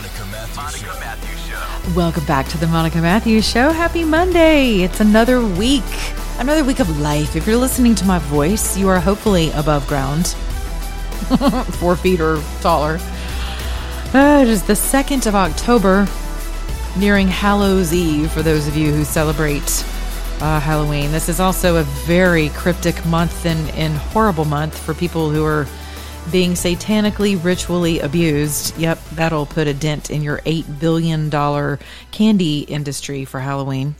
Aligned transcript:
The 0.00 0.06
Monica 0.06 0.30
Matthews 0.30 0.80
Show. 0.80 1.00
Matthews 1.00 1.46
Show. 1.46 1.94
Welcome 1.94 2.24
back 2.24 2.48
to 2.48 2.56
the 2.56 2.66
Monica 2.66 3.02
Matthews 3.02 3.46
Show. 3.46 3.68
Happy 3.68 4.02
Monday. 4.02 4.80
It's 4.80 5.00
another 5.00 5.44
week, 5.44 5.84
another 6.38 6.64
week 6.64 6.80
of 6.80 7.00
life. 7.00 7.36
If 7.36 7.46
you're 7.46 7.58
listening 7.58 7.94
to 7.96 8.06
my 8.06 8.18
voice, 8.18 8.78
you 8.78 8.88
are 8.88 8.98
hopefully 8.98 9.50
above 9.50 9.86
ground, 9.86 10.28
four 11.74 11.96
feet 11.96 12.18
or 12.18 12.42
taller. 12.62 12.98
Uh, 14.14 14.40
it 14.40 14.48
is 14.48 14.62
the 14.62 14.72
2nd 14.72 15.26
of 15.26 15.34
October, 15.34 16.08
nearing 16.98 17.28
Hallows 17.28 17.92
Eve 17.92 18.32
for 18.32 18.42
those 18.42 18.66
of 18.66 18.78
you 18.78 18.94
who 18.94 19.04
celebrate 19.04 19.84
uh, 20.40 20.60
Halloween. 20.60 21.12
This 21.12 21.28
is 21.28 21.40
also 21.40 21.76
a 21.76 21.82
very 21.82 22.48
cryptic 22.50 23.04
month 23.04 23.44
and, 23.44 23.68
and 23.72 23.92
horrible 23.98 24.46
month 24.46 24.78
for 24.78 24.94
people 24.94 25.28
who 25.28 25.44
are 25.44 25.66
being 26.30 26.52
satanically 26.52 27.42
ritually 27.42 28.00
abused. 28.00 28.76
Yep, 28.78 28.98
that'll 29.12 29.46
put 29.46 29.66
a 29.66 29.74
dent 29.74 30.10
in 30.10 30.22
your 30.22 30.38
$8 30.38 30.78
billion 30.78 31.30
candy 32.10 32.60
industry 32.60 33.24
for 33.24 33.40
Halloween. 33.40 33.94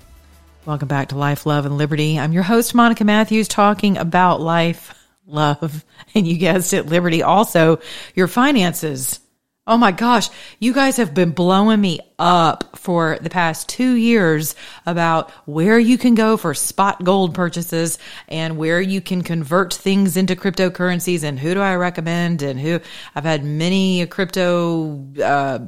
Welcome 0.66 0.88
back 0.88 1.08
to 1.08 1.16
Life, 1.18 1.46
Love, 1.46 1.66
and 1.66 1.78
Liberty. 1.78 2.18
I'm 2.18 2.32
your 2.32 2.42
host, 2.42 2.74
Monica 2.74 3.04
Matthews, 3.04 3.48
talking 3.48 3.96
about 3.96 4.40
life, 4.40 4.94
love, 5.26 5.84
and 6.14 6.26
you 6.26 6.36
guessed 6.36 6.72
it, 6.72 6.86
liberty. 6.86 7.22
Also, 7.22 7.80
your 8.14 8.28
finances. 8.28 9.20
Oh 9.66 9.76
my 9.76 9.92
gosh, 9.92 10.30
you 10.58 10.72
guys 10.72 10.96
have 10.96 11.12
been 11.12 11.32
blowing 11.32 11.82
me 11.82 12.00
up 12.18 12.78
for 12.78 13.18
the 13.20 13.28
past 13.28 13.68
two 13.68 13.92
years 13.92 14.54
about 14.86 15.30
where 15.46 15.78
you 15.78 15.98
can 15.98 16.14
go 16.14 16.38
for 16.38 16.54
spot 16.54 17.04
gold 17.04 17.34
purchases 17.34 17.98
and 18.26 18.56
where 18.56 18.80
you 18.80 19.02
can 19.02 19.22
convert 19.22 19.74
things 19.74 20.16
into 20.16 20.34
cryptocurrencies 20.34 21.22
and 21.22 21.38
who 21.38 21.52
do 21.52 21.60
I 21.60 21.74
recommend 21.74 22.40
and 22.40 22.58
who 22.58 22.80
I've 23.14 23.24
had 23.24 23.44
many 23.44 24.06
crypto, 24.06 25.06
uh, 25.22 25.58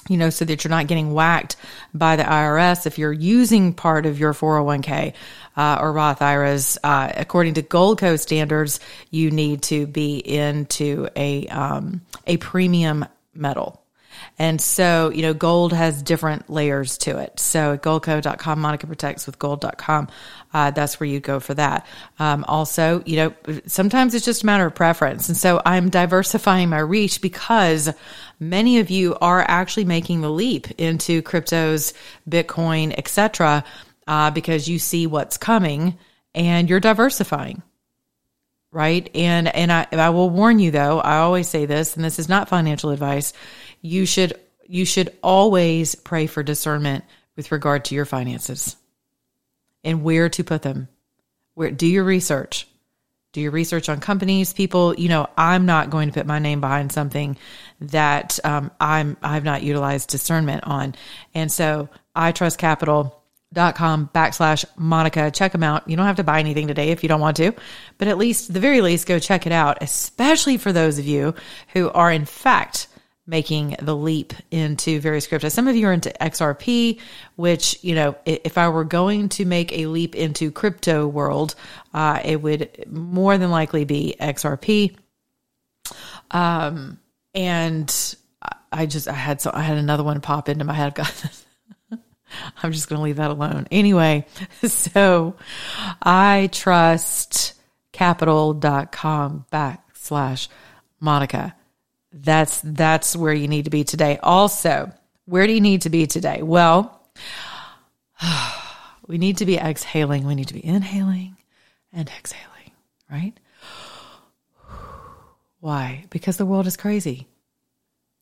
you 0.08 0.16
know, 0.16 0.30
so 0.30 0.44
that 0.44 0.64
you're 0.64 0.70
not 0.70 0.86
getting 0.86 1.12
whacked 1.12 1.56
by 1.92 2.16
the 2.16 2.22
IRS 2.22 2.86
if 2.86 2.98
you're 2.98 3.12
using 3.12 3.74
part 3.74 4.06
of 4.06 4.18
your 4.18 4.32
401k 4.32 5.12
uh, 5.56 5.78
or 5.80 5.92
Roth 5.92 6.22
IRAs. 6.22 6.78
Uh, 6.82 7.12
according 7.14 7.54
to 7.54 7.62
Goldco 7.62 8.18
standards, 8.18 8.80
you 9.10 9.30
need 9.30 9.62
to 9.64 9.86
be 9.86 10.18
into 10.18 11.08
a 11.16 11.46
um, 11.48 12.00
a 12.26 12.38
premium 12.38 13.04
metal. 13.34 13.80
And 14.38 14.60
so, 14.60 15.10
you 15.10 15.22
know, 15.22 15.34
gold 15.34 15.72
has 15.72 16.02
different 16.02 16.48
layers 16.48 16.98
to 16.98 17.18
it. 17.18 17.38
So 17.38 17.74
at 17.74 17.82
goldco.com, 17.82 18.60
Monica 18.60 18.86
protects 18.86 19.26
with 19.26 19.38
gold.com. 19.38 20.08
Uh, 20.52 20.70
that's 20.70 20.98
where 20.98 21.06
you 21.06 21.20
go 21.20 21.40
for 21.40 21.54
that. 21.54 21.86
Um, 22.18 22.44
also, 22.48 23.02
you 23.06 23.16
know, 23.16 23.60
sometimes 23.66 24.14
it's 24.14 24.24
just 24.24 24.42
a 24.42 24.46
matter 24.46 24.66
of 24.66 24.74
preference. 24.74 25.28
And 25.28 25.36
so 25.36 25.60
I'm 25.64 25.90
diversifying 25.90 26.70
my 26.70 26.78
reach 26.78 27.20
because 27.20 27.92
many 28.40 28.80
of 28.80 28.90
you 28.90 29.16
are 29.20 29.44
actually 29.46 29.84
making 29.84 30.22
the 30.22 30.30
leap 30.30 30.70
into 30.72 31.22
cryptos, 31.22 31.92
Bitcoin, 32.28 32.92
etc., 32.96 33.62
uh, 34.08 34.30
because 34.32 34.68
you 34.68 34.78
see 34.80 35.06
what's 35.06 35.36
coming 35.36 35.96
and 36.34 36.68
you're 36.68 36.80
diversifying 36.80 37.62
right? 38.72 39.10
And 39.14 39.54
and 39.54 39.72
I 39.72 39.86
I 39.92 40.10
will 40.10 40.30
warn 40.30 40.58
you 40.58 40.70
though, 40.70 41.00
I 41.00 41.18
always 41.18 41.48
say 41.48 41.66
this, 41.66 41.96
and 41.96 42.04
this 42.04 42.18
is 42.18 42.28
not 42.28 42.48
financial 42.48 42.90
advice. 42.90 43.32
You 43.80 44.06
should 44.06 44.34
you 44.66 44.84
should 44.84 45.16
always 45.22 45.94
pray 45.94 46.26
for 46.26 46.42
discernment 46.42 47.04
with 47.36 47.52
regard 47.52 47.86
to 47.86 47.94
your 47.94 48.04
finances 48.04 48.76
and 49.82 50.02
where 50.02 50.28
to 50.28 50.44
put 50.44 50.62
them. 50.62 50.88
Where 51.54 51.70
do 51.70 51.86
your 51.86 52.04
research. 52.04 52.66
Do 53.32 53.40
your 53.40 53.52
research 53.52 53.88
on 53.88 54.00
companies, 54.00 54.52
people. 54.52 54.94
You 54.94 55.08
know, 55.08 55.28
I'm 55.36 55.66
not 55.66 55.90
going 55.90 56.08
to 56.08 56.14
put 56.14 56.26
my 56.26 56.38
name 56.38 56.60
behind 56.60 56.92
something 56.92 57.36
that 57.80 58.38
um, 58.44 58.70
I'm 58.80 59.16
I've 59.22 59.44
not 59.44 59.62
utilized 59.62 60.10
discernment 60.10 60.64
on, 60.64 60.94
and 61.34 61.50
so 61.50 61.88
I 62.14 62.32
trust 62.32 62.58
capital 62.58 63.22
dot 63.52 63.74
com 63.74 64.08
backslash 64.14 64.64
Monica. 64.76 65.30
Check 65.30 65.52
them 65.52 65.62
out. 65.62 65.88
You 65.88 65.96
don't 65.96 66.06
have 66.06 66.16
to 66.16 66.24
buy 66.24 66.38
anything 66.38 66.68
today 66.68 66.90
if 66.90 67.02
you 67.02 67.08
don't 67.08 67.20
want 67.20 67.36
to, 67.38 67.52
but 67.98 68.06
at 68.06 68.18
least, 68.18 68.52
the 68.52 68.60
very 68.60 68.80
least, 68.80 69.06
go 69.08 69.18
check 69.18 69.46
it 69.46 69.52
out, 69.52 69.78
especially 69.80 70.56
for 70.56 70.72
those 70.72 71.00
of 71.00 71.06
you 71.06 71.34
who 71.72 71.90
are 71.90 72.12
in 72.12 72.26
fact 72.26 72.86
making 73.26 73.76
the 73.80 73.96
leap 73.96 74.34
into 74.52 75.00
various 75.00 75.26
cryptos. 75.26 75.52
Some 75.52 75.68
of 75.68 75.76
you 75.76 75.86
are 75.88 75.92
into 75.92 76.10
XRP, 76.20 77.00
which, 77.36 77.78
you 77.82 77.94
know, 77.94 78.16
if 78.24 78.58
I 78.58 78.68
were 78.68 78.84
going 78.84 79.30
to 79.30 79.44
make 79.44 79.72
a 79.72 79.86
leap 79.86 80.14
into 80.14 80.50
crypto 80.50 81.06
world, 81.06 81.54
uh, 81.94 82.20
it 82.24 82.42
would 82.42 82.86
more 82.88 83.36
than 83.38 83.50
likely 83.50 83.84
be 83.84 84.14
XRP. 84.20 84.96
Um, 86.30 86.99
and 87.34 88.16
I 88.72 88.86
just, 88.86 89.08
I 89.08 89.12
had 89.12 89.40
so, 89.40 89.50
I 89.52 89.62
had 89.62 89.78
another 89.78 90.04
one 90.04 90.20
pop 90.20 90.48
into 90.48 90.64
my 90.64 90.72
head. 90.74 90.94
God, 90.94 91.10
I'm 92.62 92.72
just 92.72 92.88
going 92.88 92.98
to 92.98 93.02
leave 93.02 93.16
that 93.16 93.30
alone. 93.30 93.66
Anyway, 93.70 94.26
so 94.64 95.36
I 96.02 96.48
trust 96.52 97.54
capital.com 97.92 99.46
backslash 99.52 100.48
Monica. 101.00 101.54
That's, 102.12 102.60
that's 102.64 103.16
where 103.16 103.32
you 103.32 103.48
need 103.48 103.64
to 103.64 103.70
be 103.70 103.84
today. 103.84 104.18
Also, 104.22 104.92
where 105.26 105.46
do 105.46 105.52
you 105.52 105.60
need 105.60 105.82
to 105.82 105.90
be 105.90 106.06
today? 106.06 106.42
Well, 106.42 107.00
we 109.06 109.18
need 109.18 109.38
to 109.38 109.46
be 109.46 109.58
exhaling. 109.58 110.26
We 110.26 110.34
need 110.34 110.48
to 110.48 110.54
be 110.54 110.64
inhaling 110.64 111.36
and 111.92 112.08
exhaling, 112.08 112.72
right? 113.10 113.38
Why? 115.60 116.04
Because 116.10 116.36
the 116.36 116.46
world 116.46 116.66
is 116.66 116.76
crazy. 116.76 117.26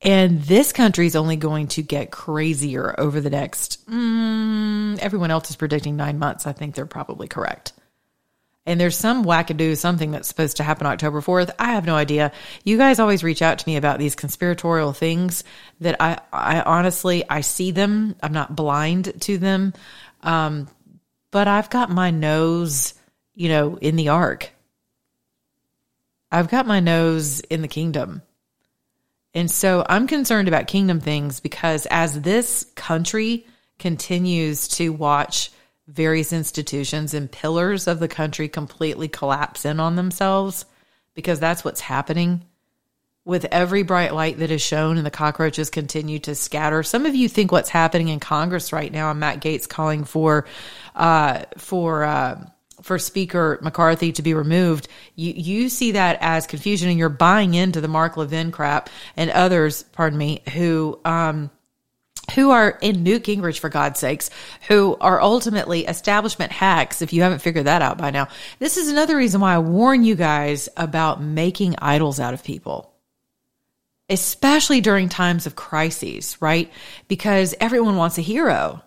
And 0.01 0.43
this 0.43 0.73
country 0.73 1.07
is 1.07 1.17
only 1.17 1.37
going 1.37 1.69
to 1.69 1.83
get 1.83 2.13
crazier 2.13 2.95
over 2.99 3.21
the 3.21 3.31
next, 3.31 3.85
mm, 3.91 4.99
everyone 4.99 5.31
else 5.33 5.51
is 5.51 5.57
predicting 5.57 5.97
nine 5.97 6.19
months. 6.19 6.47
I 6.47 6.53
think 6.53 6.75
they're 6.75 6.87
probably 6.87 7.27
correct. 7.29 7.73
and 8.67 8.79
there's 8.79 8.97
some 8.97 9.25
wackadoo 9.25 9.77
something 9.77 10.11
that's 10.11 10.29
supposed 10.29 10.59
to 10.59 10.63
happen 10.63 10.87
October 10.87 11.23
4th. 11.23 11.51
I 11.59 11.73
have 11.73 11.87
no 11.87 11.95
idea. 11.97 12.33
You 12.65 12.77
guys 12.77 12.99
always 13.01 13.25
reach 13.25 13.41
out 13.41 13.59
to 13.61 13.69
me 13.69 13.77
about 13.77 13.99
these 13.99 14.15
conspiratorial 14.15 14.93
things 14.93 15.43
that 15.81 15.97
I, 16.01 16.19
I 16.33 16.61
honestly, 16.61 17.25
I 17.29 17.41
see 17.41 17.71
them. 17.71 18.15
I'm 18.23 18.33
not 18.33 18.55
blind 18.55 19.23
to 19.23 19.39
them. 19.39 19.73
Um, 20.23 20.69
but 21.31 21.49
I've 21.49 21.71
got 21.71 21.91
my 21.91 22.11
nose, 22.11 22.93
you 23.35 23.49
know, 23.49 23.77
in 23.79 23.97
the 23.97 24.11
ark. 24.11 24.51
I've 26.31 26.49
got 26.49 26.67
my 26.67 26.81
nose 26.81 27.41
in 27.41 27.63
the 27.63 27.69
kingdom. 27.69 28.23
And 29.35 29.51
so 29.51 29.85
I'm 29.89 30.07
concerned 30.07 30.49
about 30.49 30.67
kingdom 30.67 31.01
things 31.01 31.41
because 31.41 31.87
as 31.87 32.21
this 32.21 32.65
country 32.75 33.47
continues 33.79 34.69
to 34.69 34.91
watch 34.91 35.51
various 35.87 36.33
institutions 36.33 37.15
and 37.15 37.31
pillars 37.31 37.87
of 37.87 37.99
the 37.99 38.09
country 38.09 38.49
completely 38.49 39.09
collapse 39.09 39.65
in 39.65 39.81
on 39.81 39.97
themselves, 39.97 40.67
because 41.15 41.41
that's 41.41 41.65
what's 41.65 41.81
happening 41.81 42.45
with 43.25 43.45
every 43.53 43.83
bright 43.83 44.15
light 44.15 44.39
that 44.39 44.51
is 44.51 44.63
shown 44.63 44.97
and 44.97 45.05
the 45.05 45.11
cockroaches 45.11 45.69
continue 45.69 46.19
to 46.19 46.35
scatter. 46.35 46.83
Some 46.83 47.05
of 47.05 47.15
you 47.15 47.29
think 47.29 47.53
what's 47.53 47.69
happening 47.69 48.09
in 48.09 48.21
Congress 48.21 48.73
right 48.73 48.91
now 48.91 49.11
and 49.11 49.21
Matt 49.21 49.41
Gaetz 49.41 49.69
calling 49.69 50.05
for 50.05 50.47
uh, 50.95 51.45
for 51.59 52.05
uh, 52.05 52.43
for 52.83 52.99
Speaker 52.99 53.59
McCarthy 53.63 54.13
to 54.13 54.23
be 54.23 54.35
removed, 54.35 54.89
you 55.15 55.33
you 55.37 55.69
see 55.69 55.93
that 55.93 56.19
as 56.21 56.47
confusion 56.47 56.89
and 56.89 56.99
you're 56.99 57.09
buying 57.09 57.55
into 57.55 57.81
the 57.81 57.89
Mark 57.89 58.17
Levin 58.17 58.51
crap 58.51 58.91
and 59.17 59.31
others, 59.31 59.83
pardon 59.83 60.19
me, 60.19 60.43
who 60.55 60.99
um 61.05 61.51
who 62.35 62.51
are 62.51 62.79
in 62.83 63.03
Newt 63.03 63.25
Gingrich 63.25 63.59
for 63.59 63.71
God's 63.71 64.01
sakes, 64.01 64.29
who 64.69 64.97
are 65.01 65.21
ultimately 65.21 65.87
establishment 65.87 66.53
hacks, 66.53 67.01
if 67.01 67.13
you 67.13 67.23
haven't 67.23 67.41
figured 67.41 67.67
that 67.67 67.81
out 67.81 67.97
by 67.97 68.11
now. 68.11 68.29
This 68.59 68.77
is 68.77 68.89
another 68.89 69.17
reason 69.17 69.41
why 69.41 69.55
I 69.55 69.59
warn 69.59 70.05
you 70.05 70.15
guys 70.15 70.69
about 70.77 71.23
making 71.23 71.77
idols 71.79 72.21
out 72.21 72.35
of 72.35 72.45
people 72.45 72.93
especially 74.09 74.81
during 74.81 75.09
times 75.09 75.47
of 75.47 75.57
crises, 75.57 76.41
right? 76.41 76.73
Because 77.09 77.55
everyone 77.61 77.97
wants 77.97 78.19
a 78.19 78.23
hero. 78.23 78.83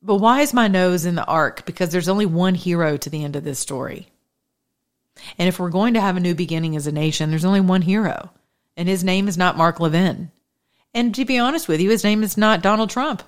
But 0.00 0.16
why 0.16 0.42
is 0.42 0.54
my 0.54 0.68
nose 0.68 1.04
in 1.04 1.14
the 1.16 1.24
ark? 1.24 1.66
Because 1.66 1.90
there's 1.90 2.08
only 2.08 2.26
one 2.26 2.54
hero 2.54 2.96
to 2.96 3.10
the 3.10 3.24
end 3.24 3.36
of 3.36 3.44
this 3.44 3.58
story. 3.58 4.08
And 5.38 5.48
if 5.48 5.58
we're 5.58 5.70
going 5.70 5.94
to 5.94 6.00
have 6.00 6.16
a 6.16 6.20
new 6.20 6.34
beginning 6.34 6.76
as 6.76 6.86
a 6.86 6.92
nation, 6.92 7.30
there's 7.30 7.44
only 7.44 7.60
one 7.60 7.82
hero. 7.82 8.30
And 8.76 8.88
his 8.88 9.02
name 9.02 9.26
is 9.26 9.36
not 9.36 9.56
Mark 9.56 9.80
Levin. 9.80 10.30
And 10.94 11.14
to 11.16 11.24
be 11.24 11.38
honest 11.38 11.68
with 11.68 11.80
you, 11.80 11.90
his 11.90 12.04
name 12.04 12.22
is 12.22 12.36
not 12.36 12.62
Donald 12.62 12.90
Trump. 12.90 13.22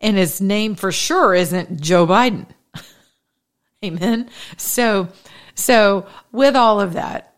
And 0.00 0.16
his 0.16 0.40
name 0.40 0.74
for 0.74 0.90
sure 0.90 1.34
isn't 1.34 1.80
Joe 1.80 2.06
Biden. 2.06 2.46
Amen. 3.84 4.30
So, 4.56 5.08
so 5.54 6.06
with 6.32 6.56
all 6.56 6.80
of 6.80 6.94
that, 6.94 7.34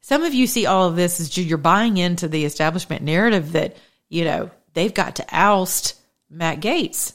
some 0.00 0.24
of 0.24 0.34
you 0.34 0.46
see 0.46 0.66
all 0.66 0.88
of 0.88 0.96
this 0.96 1.20
as 1.20 1.36
you're 1.38 1.58
buying 1.58 1.96
into 1.96 2.26
the 2.26 2.44
establishment 2.44 3.02
narrative 3.02 3.52
that, 3.52 3.76
you 4.08 4.24
know, 4.24 4.50
they've 4.74 4.92
got 4.92 5.16
to 5.16 5.26
oust 5.30 5.94
Matt 6.28 6.60
Gaetz. 6.60 7.14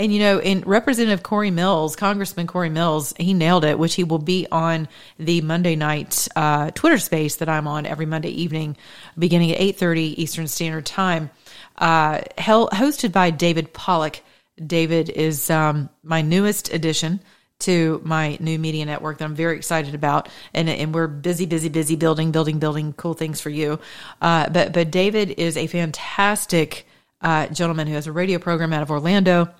And, 0.00 0.14
you 0.14 0.18
know, 0.18 0.40
in 0.40 0.62
Representative 0.62 1.22
Corey 1.22 1.50
Mills, 1.50 1.94
Congressman 1.94 2.46
Corey 2.46 2.70
Mills, 2.70 3.12
he 3.18 3.34
nailed 3.34 3.66
it, 3.66 3.78
which 3.78 3.96
he 3.96 4.02
will 4.02 4.18
be 4.18 4.46
on 4.50 4.88
the 5.18 5.42
Monday 5.42 5.76
night 5.76 6.26
uh, 6.34 6.70
Twitter 6.70 6.96
space 6.96 7.36
that 7.36 7.50
I'm 7.50 7.68
on 7.68 7.84
every 7.84 8.06
Monday 8.06 8.30
evening, 8.30 8.78
beginning 9.18 9.52
at 9.52 9.60
8.30 9.60 10.14
Eastern 10.16 10.48
Standard 10.48 10.86
Time, 10.86 11.28
uh, 11.76 12.20
hosted 12.38 13.12
by 13.12 13.30
David 13.30 13.74
Pollock. 13.74 14.22
David 14.66 15.10
is 15.10 15.50
um, 15.50 15.90
my 16.02 16.22
newest 16.22 16.72
addition 16.72 17.20
to 17.58 18.00
my 18.02 18.38
new 18.40 18.58
media 18.58 18.86
network 18.86 19.18
that 19.18 19.26
I'm 19.26 19.34
very 19.34 19.54
excited 19.58 19.94
about. 19.94 20.30
And, 20.54 20.70
and 20.70 20.94
we're 20.94 21.08
busy, 21.08 21.44
busy, 21.44 21.68
busy 21.68 21.96
building, 21.96 22.32
building, 22.32 22.58
building 22.58 22.94
cool 22.94 23.12
things 23.12 23.42
for 23.42 23.50
you. 23.50 23.78
Uh, 24.22 24.48
but, 24.48 24.72
but 24.72 24.90
David 24.90 25.32
is 25.32 25.58
a 25.58 25.66
fantastic 25.66 26.86
uh, 27.20 27.48
gentleman 27.48 27.86
who 27.86 27.92
has 27.92 28.06
a 28.06 28.12
radio 28.12 28.38
program 28.38 28.72
out 28.72 28.80
of 28.80 28.90
Orlando. 28.90 29.50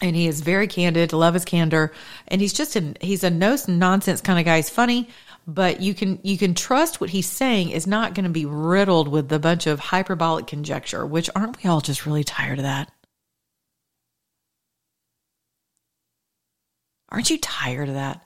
And 0.00 0.14
he 0.14 0.26
is 0.26 0.42
very 0.42 0.66
candid, 0.66 1.10
to 1.10 1.16
love 1.16 1.34
his 1.34 1.44
candor. 1.44 1.92
And 2.28 2.40
he's 2.40 2.52
just 2.52 2.76
an, 2.76 2.96
he's 3.00 3.24
a 3.24 3.30
no 3.30 3.56
nonsense 3.66 4.20
kind 4.20 4.38
of 4.38 4.44
guy. 4.44 4.56
He's 4.56 4.68
funny, 4.68 5.08
but 5.46 5.80
you 5.80 5.94
can, 5.94 6.18
you 6.22 6.36
can 6.36 6.54
trust 6.54 7.00
what 7.00 7.10
he's 7.10 7.28
saying 7.28 7.70
is 7.70 7.86
not 7.86 8.14
going 8.14 8.24
to 8.24 8.30
be 8.30 8.44
riddled 8.44 9.08
with 9.08 9.32
a 9.32 9.38
bunch 9.38 9.66
of 9.66 9.78
hyperbolic 9.78 10.46
conjecture, 10.46 11.06
which 11.06 11.30
aren't 11.34 11.62
we 11.62 11.70
all 11.70 11.80
just 11.80 12.04
really 12.04 12.24
tired 12.24 12.58
of 12.58 12.64
that? 12.64 12.92
Aren't 17.08 17.30
you 17.30 17.38
tired 17.38 17.88
of 17.88 17.94
that? 17.94 18.25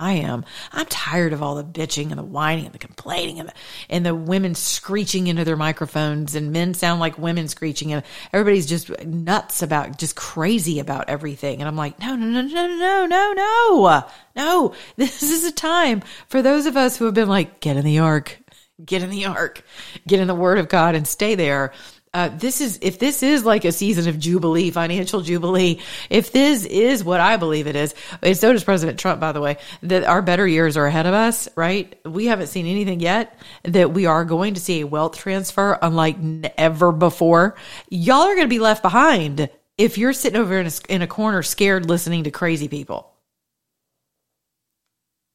I 0.00 0.14
am. 0.14 0.46
I'm 0.72 0.86
tired 0.86 1.34
of 1.34 1.42
all 1.42 1.54
the 1.54 1.62
bitching 1.62 2.08
and 2.08 2.18
the 2.18 2.24
whining 2.24 2.64
and 2.64 2.74
the 2.74 2.78
complaining 2.78 3.38
and 3.38 3.50
the, 3.50 3.52
and 3.90 4.04
the 4.04 4.14
women 4.14 4.54
screeching 4.54 5.26
into 5.26 5.44
their 5.44 5.58
microphones 5.58 6.34
and 6.34 6.52
men 6.52 6.72
sound 6.72 7.00
like 7.00 7.18
women 7.18 7.48
screeching 7.48 7.92
and 7.92 8.02
everybody's 8.32 8.64
just 8.64 8.88
nuts 9.04 9.60
about, 9.60 9.98
just 9.98 10.16
crazy 10.16 10.80
about 10.80 11.10
everything. 11.10 11.60
And 11.60 11.68
I'm 11.68 11.76
like, 11.76 12.00
no, 12.00 12.16
no, 12.16 12.26
no, 12.26 12.40
no, 12.40 12.66
no, 12.66 13.06
no, 13.06 13.32
no, 13.34 14.10
no. 14.34 14.74
This 14.96 15.22
is 15.22 15.44
a 15.44 15.52
time 15.52 16.02
for 16.28 16.40
those 16.40 16.64
of 16.64 16.78
us 16.78 16.96
who 16.96 17.04
have 17.04 17.14
been 17.14 17.28
like, 17.28 17.60
get 17.60 17.76
in 17.76 17.84
the 17.84 17.98
ark, 17.98 18.38
get 18.82 19.02
in 19.02 19.10
the 19.10 19.26
ark, 19.26 19.62
get 20.06 20.20
in 20.20 20.28
the 20.28 20.34
word 20.34 20.56
of 20.56 20.68
God 20.68 20.94
and 20.94 21.06
stay 21.06 21.34
there 21.34 21.72
uh, 22.12 22.28
this 22.28 22.60
is 22.60 22.78
if 22.82 22.98
this 22.98 23.22
is 23.22 23.44
like 23.44 23.64
a 23.64 23.70
season 23.70 24.08
of 24.08 24.18
jubilee, 24.18 24.70
financial 24.70 25.20
jubilee. 25.20 25.78
If 26.08 26.32
this 26.32 26.64
is 26.64 27.04
what 27.04 27.20
I 27.20 27.36
believe 27.36 27.68
it 27.68 27.76
is, 27.76 27.94
and 28.20 28.36
so 28.36 28.52
does 28.52 28.64
President 28.64 28.98
Trump, 28.98 29.20
by 29.20 29.30
the 29.30 29.40
way, 29.40 29.58
that 29.82 30.02
our 30.02 30.20
better 30.20 30.46
years 30.46 30.76
are 30.76 30.86
ahead 30.86 31.06
of 31.06 31.14
us. 31.14 31.48
Right? 31.54 31.94
We 32.04 32.26
haven't 32.26 32.48
seen 32.48 32.66
anything 32.66 32.98
yet 32.98 33.38
that 33.62 33.92
we 33.92 34.06
are 34.06 34.24
going 34.24 34.54
to 34.54 34.60
see 34.60 34.80
a 34.80 34.86
wealth 34.86 35.18
transfer 35.18 35.78
unlike 35.80 36.16
ever 36.58 36.90
before. 36.90 37.54
Y'all 37.90 38.22
are 38.22 38.34
going 38.34 38.46
to 38.46 38.48
be 38.48 38.58
left 38.58 38.82
behind 38.82 39.48
if 39.78 39.96
you're 39.96 40.12
sitting 40.12 40.40
over 40.40 40.58
in 40.58 40.66
a, 40.66 40.72
in 40.88 41.02
a 41.02 41.06
corner, 41.06 41.44
scared, 41.44 41.88
listening 41.88 42.24
to 42.24 42.32
crazy 42.32 42.66
people. 42.66 43.14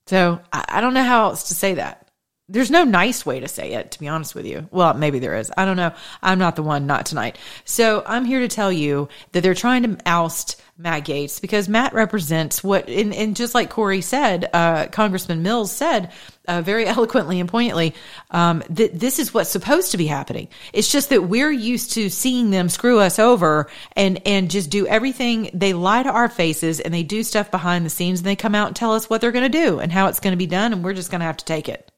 So 0.08 0.42
I, 0.52 0.66
I 0.68 0.82
don't 0.82 0.94
know 0.94 1.04
how 1.04 1.30
else 1.30 1.48
to 1.48 1.54
say 1.54 1.76
that 1.76 2.05
there's 2.48 2.70
no 2.70 2.84
nice 2.84 3.26
way 3.26 3.40
to 3.40 3.48
say 3.48 3.74
it, 3.74 3.92
to 3.92 4.00
be 4.00 4.08
honest 4.08 4.36
with 4.36 4.46
you. 4.46 4.68
Well, 4.70 4.94
maybe 4.94 5.18
there 5.18 5.36
is. 5.36 5.52
I 5.58 5.66
don't 5.66 5.78
know. 5.78 5.94
I'm 6.22 6.38
not 6.38 6.56
the 6.56 6.62
one, 6.62 6.86
not 6.86 7.08
tonight. 7.08 7.40
So 7.64 8.04
I'm 8.06 8.24
here 8.24 8.40
to 8.42 8.48
tell 8.48 8.72
you 8.72 9.10
that 9.32 9.42
they're 9.42 9.56
trying 9.56 9.82
to 9.82 9.98
oust 10.06 10.62
Matt 10.78 11.06
Gaetz 11.06 11.42
because 11.42 11.68
Matt 11.68 11.94
represents 11.96 12.64
what, 12.64 12.88
and, 12.88 13.16
and 13.16 13.36
just 13.36 13.56
like 13.56 13.72
Corey 13.72 14.02
said, 14.02 14.48
uh, 14.54 14.86
Congressman 14.88 15.42
Mills 15.42 15.72
said 15.72 16.12
uh, 16.48 16.62
very 16.62 16.86
eloquently 16.86 17.40
and 17.40 17.50
poignantly, 17.50 17.96
um, 18.30 18.62
that 18.70 19.00
this 19.00 19.18
is 19.18 19.34
what's 19.34 19.50
supposed 19.50 19.92
to 19.92 19.98
be 19.98 20.06
happening. 20.06 20.48
It's 20.72 20.92
just 20.92 21.10
that 21.10 21.24
we're 21.24 21.52
used 21.52 21.94
to 21.94 22.12
seeing 22.12 22.52
them 22.52 22.70
screw 22.70 23.00
us 23.00 23.18
over 23.18 23.72
and 23.96 24.22
and 24.28 24.52
just 24.52 24.70
do 24.70 24.86
everything. 24.86 25.50
They 25.52 25.74
lie 25.74 26.04
to 26.04 26.12
our 26.12 26.30
faces 26.30 26.80
and 26.80 26.94
they 26.94 27.04
do 27.04 27.24
stuff 27.24 27.50
behind 27.50 27.88
the 27.88 27.90
scenes 27.90 28.20
and 28.20 28.28
they 28.28 28.36
come 28.36 28.54
out 28.54 28.68
and 28.68 28.76
tell 28.76 28.94
us 28.94 29.10
what 29.10 29.22
they're 29.22 29.32
going 29.32 29.52
to 29.52 29.66
do 29.66 29.80
and 29.80 29.92
how 29.92 30.10
it's 30.10 30.20
going 30.20 30.34
to 30.34 30.38
be 30.38 30.46
done, 30.46 30.74
and 30.74 30.84
we're 30.84 30.94
just 30.94 31.10
going 31.10 31.22
to 31.22 31.26
have 31.26 31.38
to 31.38 31.46
take 31.46 31.68
it. 31.70 31.90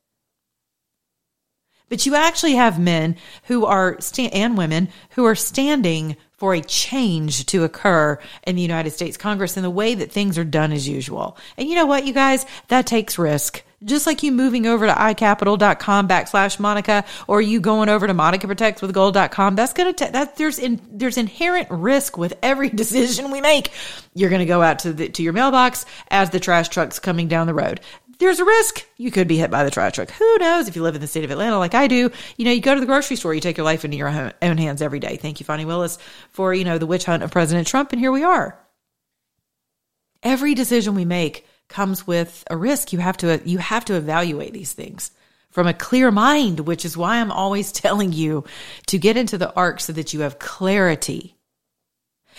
But 1.89 2.05
you 2.05 2.15
actually 2.15 2.55
have 2.55 2.79
men 2.79 3.15
who 3.43 3.65
are, 3.65 3.97
and 4.17 4.57
women 4.57 4.89
who 5.11 5.25
are 5.25 5.35
standing 5.35 6.17
for 6.37 6.53
a 6.53 6.61
change 6.61 7.45
to 7.47 7.63
occur 7.63 8.19
in 8.45 8.55
the 8.55 8.61
United 8.61 8.91
States 8.91 9.17
Congress 9.17 9.57
in 9.57 9.63
the 9.63 9.69
way 9.69 9.95
that 9.95 10.11
things 10.11 10.37
are 10.37 10.43
done 10.43 10.71
as 10.71 10.87
usual. 10.87 11.37
And 11.57 11.67
you 11.67 11.75
know 11.75 11.87
what, 11.87 12.05
you 12.05 12.13
guys? 12.13 12.45
That 12.67 12.85
takes 12.85 13.17
risk. 13.17 13.63
Just 13.83 14.07
like 14.07 14.23
you 14.23 14.31
moving 14.31 14.65
over 14.65 14.87
to 14.87 14.93
icapital.com 14.93 16.07
backslash 16.07 16.59
Monica 16.59 17.05
or 17.27 17.41
you 17.41 17.59
going 17.59 17.89
over 17.89 18.07
to 18.07 18.13
monicaprotectswithgold.com, 18.13 19.55
that's 19.55 19.73
going 19.73 19.93
to, 19.93 20.11
that 20.11 20.35
there's 20.35 20.57
in, 20.57 20.81
there's 20.91 21.17
inherent 21.17 21.69
risk 21.69 22.17
with 22.17 22.33
every 22.41 22.69
decision 22.83 23.29
we 23.29 23.41
make. 23.41 23.71
You're 24.15 24.31
going 24.31 24.39
to 24.39 24.45
go 24.45 24.63
out 24.63 24.79
to 24.79 24.93
the, 24.93 25.09
to 25.09 25.23
your 25.23 25.33
mailbox 25.33 25.85
as 26.09 26.31
the 26.31 26.39
trash 26.39 26.69
truck's 26.69 26.97
coming 26.97 27.27
down 27.27 27.45
the 27.45 27.53
road 27.53 27.79
there's 28.19 28.39
a 28.39 28.45
risk 28.45 28.85
you 28.97 29.11
could 29.11 29.27
be 29.27 29.37
hit 29.37 29.51
by 29.51 29.63
the 29.63 29.71
trash 29.71 29.93
truck. 29.93 30.11
Who 30.11 30.37
knows 30.37 30.67
if 30.67 30.75
you 30.75 30.83
live 30.83 30.95
in 30.95 31.01
the 31.01 31.07
state 31.07 31.23
of 31.23 31.31
Atlanta 31.31 31.57
like 31.57 31.75
I 31.75 31.87
do? 31.87 32.11
You 32.37 32.45
know, 32.45 32.51
you 32.51 32.61
go 32.61 32.73
to 32.73 32.79
the 32.79 32.85
grocery 32.85 33.15
store, 33.15 33.33
you 33.33 33.41
take 33.41 33.57
your 33.57 33.65
life 33.65 33.85
into 33.85 33.97
your 33.97 34.07
own 34.41 34.57
hands 34.57 34.81
every 34.81 34.99
day. 34.99 35.17
Thank 35.17 35.39
you, 35.39 35.45
Fani 35.45 35.65
Willis, 35.65 35.97
for, 36.31 36.53
you 36.53 36.65
know, 36.65 36.77
the 36.77 36.87
witch 36.87 37.05
hunt 37.05 37.23
of 37.23 37.31
President 37.31 37.67
Trump. 37.67 37.91
And 37.91 37.99
here 37.99 38.11
we 38.11 38.23
are. 38.23 38.57
Every 40.23 40.55
decision 40.55 40.95
we 40.95 41.05
make 41.05 41.45
comes 41.67 42.07
with 42.07 42.43
a 42.49 42.57
risk. 42.57 42.91
You 42.91 42.99
have 42.99 43.17
to, 43.17 43.41
you 43.45 43.59
have 43.59 43.85
to 43.85 43.95
evaluate 43.95 44.53
these 44.53 44.73
things 44.73 45.11
from 45.51 45.67
a 45.67 45.73
clear 45.73 46.11
mind, 46.11 46.61
which 46.61 46.85
is 46.85 46.97
why 46.97 47.17
I'm 47.17 47.31
always 47.31 47.71
telling 47.73 48.13
you 48.13 48.45
to 48.87 48.97
get 48.97 49.17
into 49.17 49.37
the 49.37 49.53
ark 49.53 49.79
so 49.79 49.93
that 49.93 50.13
you 50.13 50.21
have 50.21 50.39
clarity. 50.39 51.35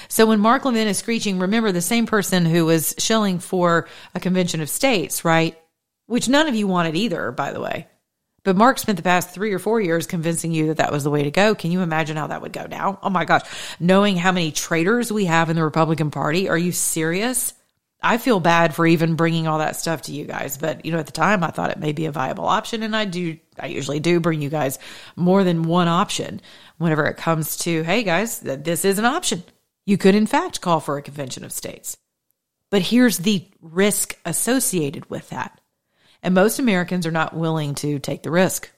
So 0.07 0.27
when 0.27 0.41
Mark 0.41 0.65
Levin 0.65 0.87
is 0.87 0.99
screeching, 0.99 1.39
remember 1.39 1.73
the 1.73 1.81
same 1.81 2.07
person 2.07 2.45
who 2.47 2.67
was 2.67 2.95
shilling 2.99 3.41
for 3.41 3.89
a 4.15 4.21
convention 4.21 4.61
of 4.61 4.69
states, 4.69 5.25
right? 5.25 5.59
Which 6.09 6.29
none 6.29 6.49
of 6.49 6.57
you 6.57 6.67
wanted 6.67 6.97
either, 6.97 7.31
by 7.31 7.53
the 7.53 7.61
way. 7.61 7.87
But 8.43 8.57
Mark 8.57 8.79
spent 8.79 8.97
the 8.97 9.03
past 9.03 9.31
three 9.31 9.53
or 9.53 9.59
four 9.59 9.81
years 9.81 10.07
convincing 10.07 10.53
you 10.53 10.69
that 10.69 10.79
that 10.79 10.91
was 10.91 11.05
the 11.05 11.11
way 11.11 11.23
to 11.23 11.31
go. 11.31 11.55
Can 11.55 11.71
you 11.71 11.83
imagine 11.83 12.17
how 12.17 12.29
that 12.29 12.41
would 12.41 12.53
go 12.53 12.67
now? 12.67 12.99
Oh 13.03 13.11
my 13.11 13.25
gosh. 13.25 13.43
Knowing 13.79 14.17
how 14.17 14.33
many 14.33 14.51
traitors 14.51 15.13
we 15.13 15.27
have 15.27 15.51
in 15.51 15.57
the 15.57 15.63
Republican 15.63 16.11
Party. 16.11 16.49
Are 16.49 16.57
you 16.57 16.73
serious? 16.73 17.53
I 18.01 18.17
feel 18.17 18.41
bad 18.41 18.75
for 18.75 18.87
even 18.87 19.17
bringing 19.17 19.47
all 19.49 19.59
that 19.59 19.77
stuff 19.77 20.03
to 20.03 20.13
you 20.13 20.25
guys, 20.25 20.57
but 20.57 20.87
you 20.87 20.93
know, 20.93 20.99
at 20.99 21.07
the 21.07 21.13
time 21.13 21.45
I 21.45 21.51
thought 21.51 21.73
it 21.73 21.81
may 21.81 21.93
be 21.93 22.07
a 22.07 22.13
viable 22.13 22.47
option 22.47 22.83
and 22.83 22.97
I 22.97 23.05
do 23.05 23.37
I 23.59 23.67
usually 23.67 24.01
do 24.01 24.21
bring 24.21 24.41
you 24.41 24.49
guys 24.49 24.79
more 25.15 25.43
than 25.43 25.65
one 25.65 25.89
option 25.89 26.41
whenever 26.79 27.05
it 27.07 27.17
comes 27.17 27.57
to, 27.59 27.83
hey 27.83 28.03
guys, 28.05 28.41
this 28.41 28.85
is 28.85 28.99
an 28.99 29.05
option. 29.05 29.43
You 29.85 29.99
could 29.99 30.15
in 30.15 30.27
fact 30.27 30.61
call 30.61 30.81
for 30.81 30.97
a 30.97 31.03
convention 31.03 31.45
of 31.45 31.53
states. 31.53 31.97
But 32.71 32.83
here's 32.83 33.19
the 33.19 33.47
risk 33.61 34.17
associated 34.25 35.11
with 35.11 35.29
that. 35.31 35.61
And 36.23 36.35
most 36.35 36.59
Americans 36.59 37.07
are 37.07 37.13
not 37.13 37.35
willing 37.35 37.75
to 37.77 37.99
take 37.99 38.23
the 38.23 38.31
risk. 38.31 38.71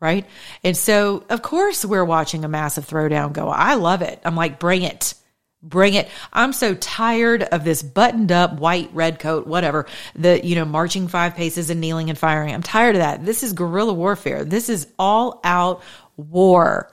Right? 0.00 0.26
And 0.64 0.76
so, 0.76 1.24
of 1.28 1.42
course, 1.42 1.84
we're 1.84 2.04
watching 2.04 2.44
a 2.44 2.48
massive 2.48 2.88
throwdown 2.88 3.32
go. 3.32 3.48
I 3.48 3.74
love 3.74 4.00
it. 4.00 4.18
I'm 4.24 4.34
like, 4.34 4.58
bring 4.58 4.82
it. 4.82 5.14
Bring 5.62 5.92
it. 5.92 6.08
I'm 6.32 6.54
so 6.54 6.74
tired 6.74 7.42
of 7.42 7.64
this 7.64 7.82
buttoned 7.82 8.32
up 8.32 8.58
white, 8.58 8.88
red 8.94 9.18
coat, 9.18 9.46
whatever, 9.46 9.84
the, 10.14 10.40
you 10.42 10.54
know, 10.54 10.64
marching 10.64 11.06
five 11.06 11.36
paces 11.36 11.68
and 11.68 11.82
kneeling 11.82 12.08
and 12.08 12.18
firing. 12.18 12.54
I'm 12.54 12.62
tired 12.62 12.94
of 12.94 13.00
that. 13.00 13.26
This 13.26 13.42
is 13.42 13.52
guerrilla 13.52 13.92
warfare. 13.92 14.42
This 14.42 14.70
is 14.70 14.86
all 14.98 15.38
out 15.44 15.82
war 16.16 16.90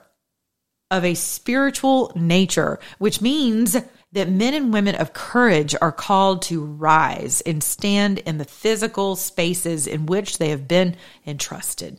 of 0.90 1.02
a 1.04 1.14
spiritual 1.14 2.12
nature, 2.14 2.78
which 2.98 3.22
means 3.22 3.74
that 4.12 4.30
men 4.30 4.54
and 4.54 4.72
women 4.72 4.94
of 4.94 5.12
courage 5.12 5.74
are 5.80 5.92
called 5.92 6.42
to 6.42 6.64
rise 6.64 7.40
and 7.42 7.62
stand 7.62 8.18
in 8.18 8.38
the 8.38 8.44
physical 8.44 9.16
spaces 9.16 9.86
in 9.86 10.06
which 10.06 10.38
they 10.38 10.48
have 10.48 10.66
been 10.66 10.96
entrusted. 11.26 11.98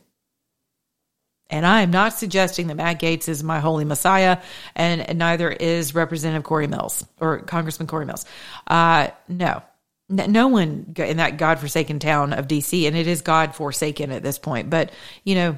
And 1.52 1.66
I 1.66 1.82
am 1.82 1.92
not 1.92 2.14
suggesting 2.14 2.68
that 2.68 2.76
Matt 2.76 3.00
Gaetz 3.00 3.28
is 3.28 3.44
my 3.44 3.60
holy 3.60 3.86
messiah, 3.86 4.40
and, 4.76 5.18
neither 5.18 5.50
is 5.50 5.96
Representative 5.96 6.44
Corey 6.44 6.68
Mills 6.68 7.06
or 7.20 7.40
Congressman 7.40 7.88
Corey 7.88 8.06
Mills. 8.06 8.26
Uh, 8.68 9.10
no, 9.28 9.64
no 10.10 10.48
one 10.48 10.94
in 10.96 11.18
that 11.18 11.38
God-forsaken 11.38 12.00
town 12.00 12.34
of 12.34 12.48
DC, 12.48 12.88
and 12.88 12.96
it 12.96 13.08
is 13.08 13.22
God-forsaken 13.22 14.12
at 14.12 14.22
this 14.22 14.38
point. 14.38 14.70
But 14.70 14.92
you 15.24 15.36
know, 15.36 15.58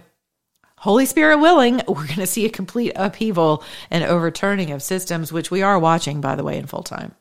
Holy 0.82 1.06
Spirit 1.06 1.38
willing, 1.38 1.82
we're 1.88 2.08
going 2.08 2.16
to 2.16 2.28
see 2.28 2.46
a 2.46 2.50
complete 2.50 2.94
upheaval 2.96 3.64
and 3.92 4.04
overturning 4.04 4.72
of 4.72 4.82
systems, 4.82 5.32
which 5.32 5.52
we 5.52 5.62
are 5.62 5.78
watching, 5.78 6.22
by 6.22 6.36
the 6.36 6.44
way, 6.44 6.58
in 6.58 6.66
full 6.66 6.84
time. 6.84 7.14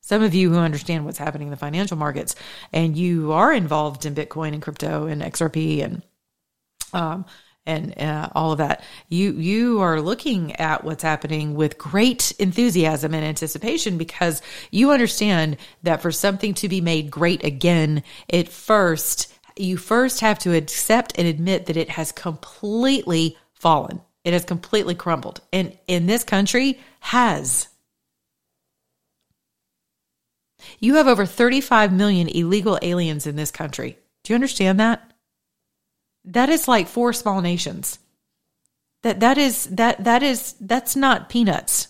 Some 0.00 0.22
of 0.22 0.32
you 0.32 0.50
who 0.50 0.58
understand 0.58 1.04
what's 1.04 1.18
happening 1.18 1.48
in 1.48 1.50
the 1.50 1.56
financial 1.56 1.96
markets 1.96 2.36
and 2.72 2.96
you 2.96 3.32
are 3.32 3.52
involved 3.52 4.06
in 4.06 4.14
Bitcoin 4.14 4.52
and 4.52 4.62
crypto 4.62 5.06
and 5.06 5.20
XRP 5.20 5.82
and 5.82 6.02
um, 6.92 7.24
and 7.66 7.98
uh, 8.00 8.28
all 8.32 8.52
of 8.52 8.58
that. 8.58 8.84
You 9.08 9.32
you 9.32 9.80
are 9.80 10.00
looking 10.00 10.54
at 10.54 10.84
what's 10.84 11.02
happening 11.02 11.56
with 11.56 11.78
great 11.78 12.30
enthusiasm 12.38 13.12
and 13.12 13.24
anticipation 13.24 13.98
because 13.98 14.40
you 14.70 14.92
understand 14.92 15.56
that 15.82 16.00
for 16.00 16.12
something 16.12 16.54
to 16.54 16.68
be 16.68 16.80
made 16.80 17.10
great 17.10 17.42
again, 17.42 18.04
it 18.28 18.48
first 18.48 19.35
you 19.56 19.76
first 19.76 20.20
have 20.20 20.38
to 20.40 20.54
accept 20.54 21.18
and 21.18 21.26
admit 21.26 21.66
that 21.66 21.76
it 21.76 21.90
has 21.90 22.12
completely 22.12 23.36
fallen. 23.52 24.00
It 24.24 24.32
has 24.32 24.44
completely 24.44 24.94
crumbled. 24.94 25.40
And 25.52 25.78
in 25.86 26.06
this 26.06 26.24
country 26.24 26.80
has 27.00 27.68
you 30.80 30.96
have 30.96 31.06
over 31.06 31.26
35 31.26 31.92
million 31.92 32.28
illegal 32.28 32.78
aliens 32.82 33.26
in 33.26 33.36
this 33.36 33.50
country. 33.50 33.98
Do 34.24 34.32
you 34.32 34.34
understand 34.34 34.80
that? 34.80 35.12
that 36.26 36.48
is 36.48 36.68
like 36.68 36.88
four 36.88 37.12
small 37.12 37.40
nations. 37.40 37.98
That 39.02 39.20
that 39.20 39.38
is 39.38 39.64
that 39.66 40.02
that 40.04 40.22
is 40.22 40.54
that's 40.60 40.96
not 40.96 41.28
peanuts. 41.28 41.88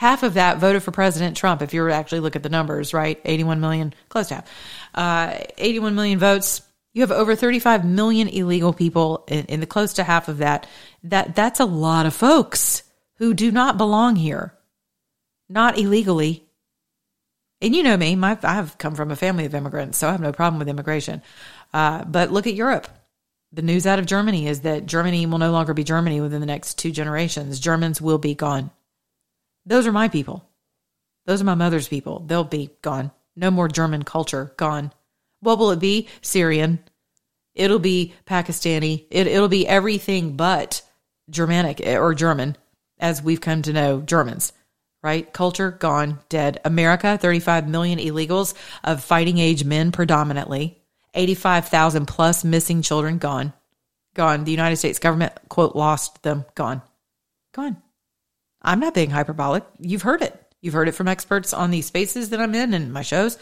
Half 0.00 0.22
of 0.22 0.32
that 0.32 0.56
voted 0.56 0.82
for 0.82 0.92
President 0.92 1.36
Trump. 1.36 1.60
If 1.60 1.74
you 1.74 1.82
were 1.82 1.90
actually 1.90 2.20
look 2.20 2.34
at 2.34 2.42
the 2.42 2.48
numbers, 2.48 2.94
right? 2.94 3.20
81 3.22 3.60
million, 3.60 3.92
close 4.08 4.28
to 4.28 4.36
half. 4.36 4.50
Uh, 4.94 5.44
81 5.58 5.94
million 5.94 6.18
votes. 6.18 6.62
You 6.94 7.02
have 7.02 7.10
over 7.10 7.36
35 7.36 7.84
million 7.84 8.26
illegal 8.26 8.72
people 8.72 9.26
in, 9.28 9.44
in 9.44 9.60
the 9.60 9.66
close 9.66 9.92
to 9.92 10.02
half 10.02 10.28
of 10.28 10.38
that. 10.38 10.66
That 11.04 11.36
that's 11.36 11.60
a 11.60 11.66
lot 11.66 12.06
of 12.06 12.14
folks 12.14 12.82
who 13.16 13.34
do 13.34 13.52
not 13.52 13.76
belong 13.76 14.16
here, 14.16 14.54
not 15.50 15.78
illegally. 15.78 16.46
And 17.60 17.76
you 17.76 17.82
know 17.82 17.98
me, 17.98 18.16
my, 18.16 18.38
I've 18.42 18.78
come 18.78 18.94
from 18.94 19.10
a 19.10 19.16
family 19.16 19.44
of 19.44 19.54
immigrants, 19.54 19.98
so 19.98 20.08
I 20.08 20.12
have 20.12 20.22
no 20.22 20.32
problem 20.32 20.60
with 20.60 20.68
immigration. 20.70 21.20
Uh, 21.74 22.06
but 22.06 22.32
look 22.32 22.46
at 22.46 22.54
Europe 22.54 22.88
the 23.52 23.62
news 23.62 23.86
out 23.86 23.98
of 23.98 24.06
Germany 24.06 24.46
is 24.46 24.60
that 24.60 24.86
Germany 24.86 25.26
will 25.26 25.38
no 25.38 25.50
longer 25.50 25.74
be 25.74 25.84
Germany 25.84 26.20
within 26.20 26.40
the 26.40 26.46
next 26.46 26.78
two 26.78 26.92
generations. 26.92 27.58
Germans 27.58 28.00
will 28.00 28.18
be 28.18 28.34
gone. 28.34 28.70
Those 29.66 29.86
are 29.86 29.92
my 29.92 30.08
people. 30.08 30.48
Those 31.26 31.40
are 31.40 31.44
my 31.44 31.54
mother's 31.54 31.88
people. 31.88 32.20
They'll 32.26 32.44
be 32.44 32.70
gone. 32.82 33.10
No 33.36 33.50
more 33.50 33.68
German 33.68 34.02
culture. 34.02 34.52
Gone. 34.56 34.92
What 35.40 35.58
will 35.58 35.70
it 35.70 35.80
be? 35.80 36.08
Syrian. 36.22 36.80
It'll 37.54 37.78
be 37.78 38.14
Pakistani. 38.26 39.06
It, 39.10 39.26
it'll 39.26 39.48
be 39.48 39.66
everything 39.66 40.36
but 40.36 40.82
Germanic 41.28 41.80
eh, 41.80 41.96
or 41.96 42.14
German, 42.14 42.56
as 42.98 43.22
we've 43.22 43.40
come 43.40 43.62
to 43.62 43.72
know 43.72 44.00
Germans, 44.00 44.52
right? 45.02 45.30
Culture 45.32 45.70
gone, 45.70 46.20
dead. 46.28 46.60
America, 46.64 47.18
35 47.18 47.68
million 47.68 47.98
illegals 47.98 48.54
of 48.84 49.02
fighting 49.02 49.38
age 49.38 49.64
men 49.64 49.92
predominantly. 49.92 50.78
85,000 51.14 52.06
plus 52.06 52.44
missing 52.44 52.82
children 52.82 53.18
gone. 53.18 53.52
Gone. 54.14 54.44
The 54.44 54.52
United 54.52 54.76
States 54.76 54.98
government, 54.98 55.32
quote, 55.48 55.74
lost 55.74 56.22
them. 56.22 56.44
Gone. 56.54 56.82
Gone. 57.52 57.82
I'm 58.62 58.80
not 58.80 58.94
being 58.94 59.10
hyperbolic. 59.10 59.64
You've 59.78 60.02
heard 60.02 60.22
it. 60.22 60.36
You've 60.60 60.74
heard 60.74 60.88
it 60.88 60.94
from 60.94 61.08
experts 61.08 61.54
on 61.54 61.70
these 61.70 61.86
spaces 61.86 62.30
that 62.30 62.40
I'm 62.40 62.54
in 62.54 62.74
and 62.74 62.92
my 62.92 63.02
shows. 63.02 63.38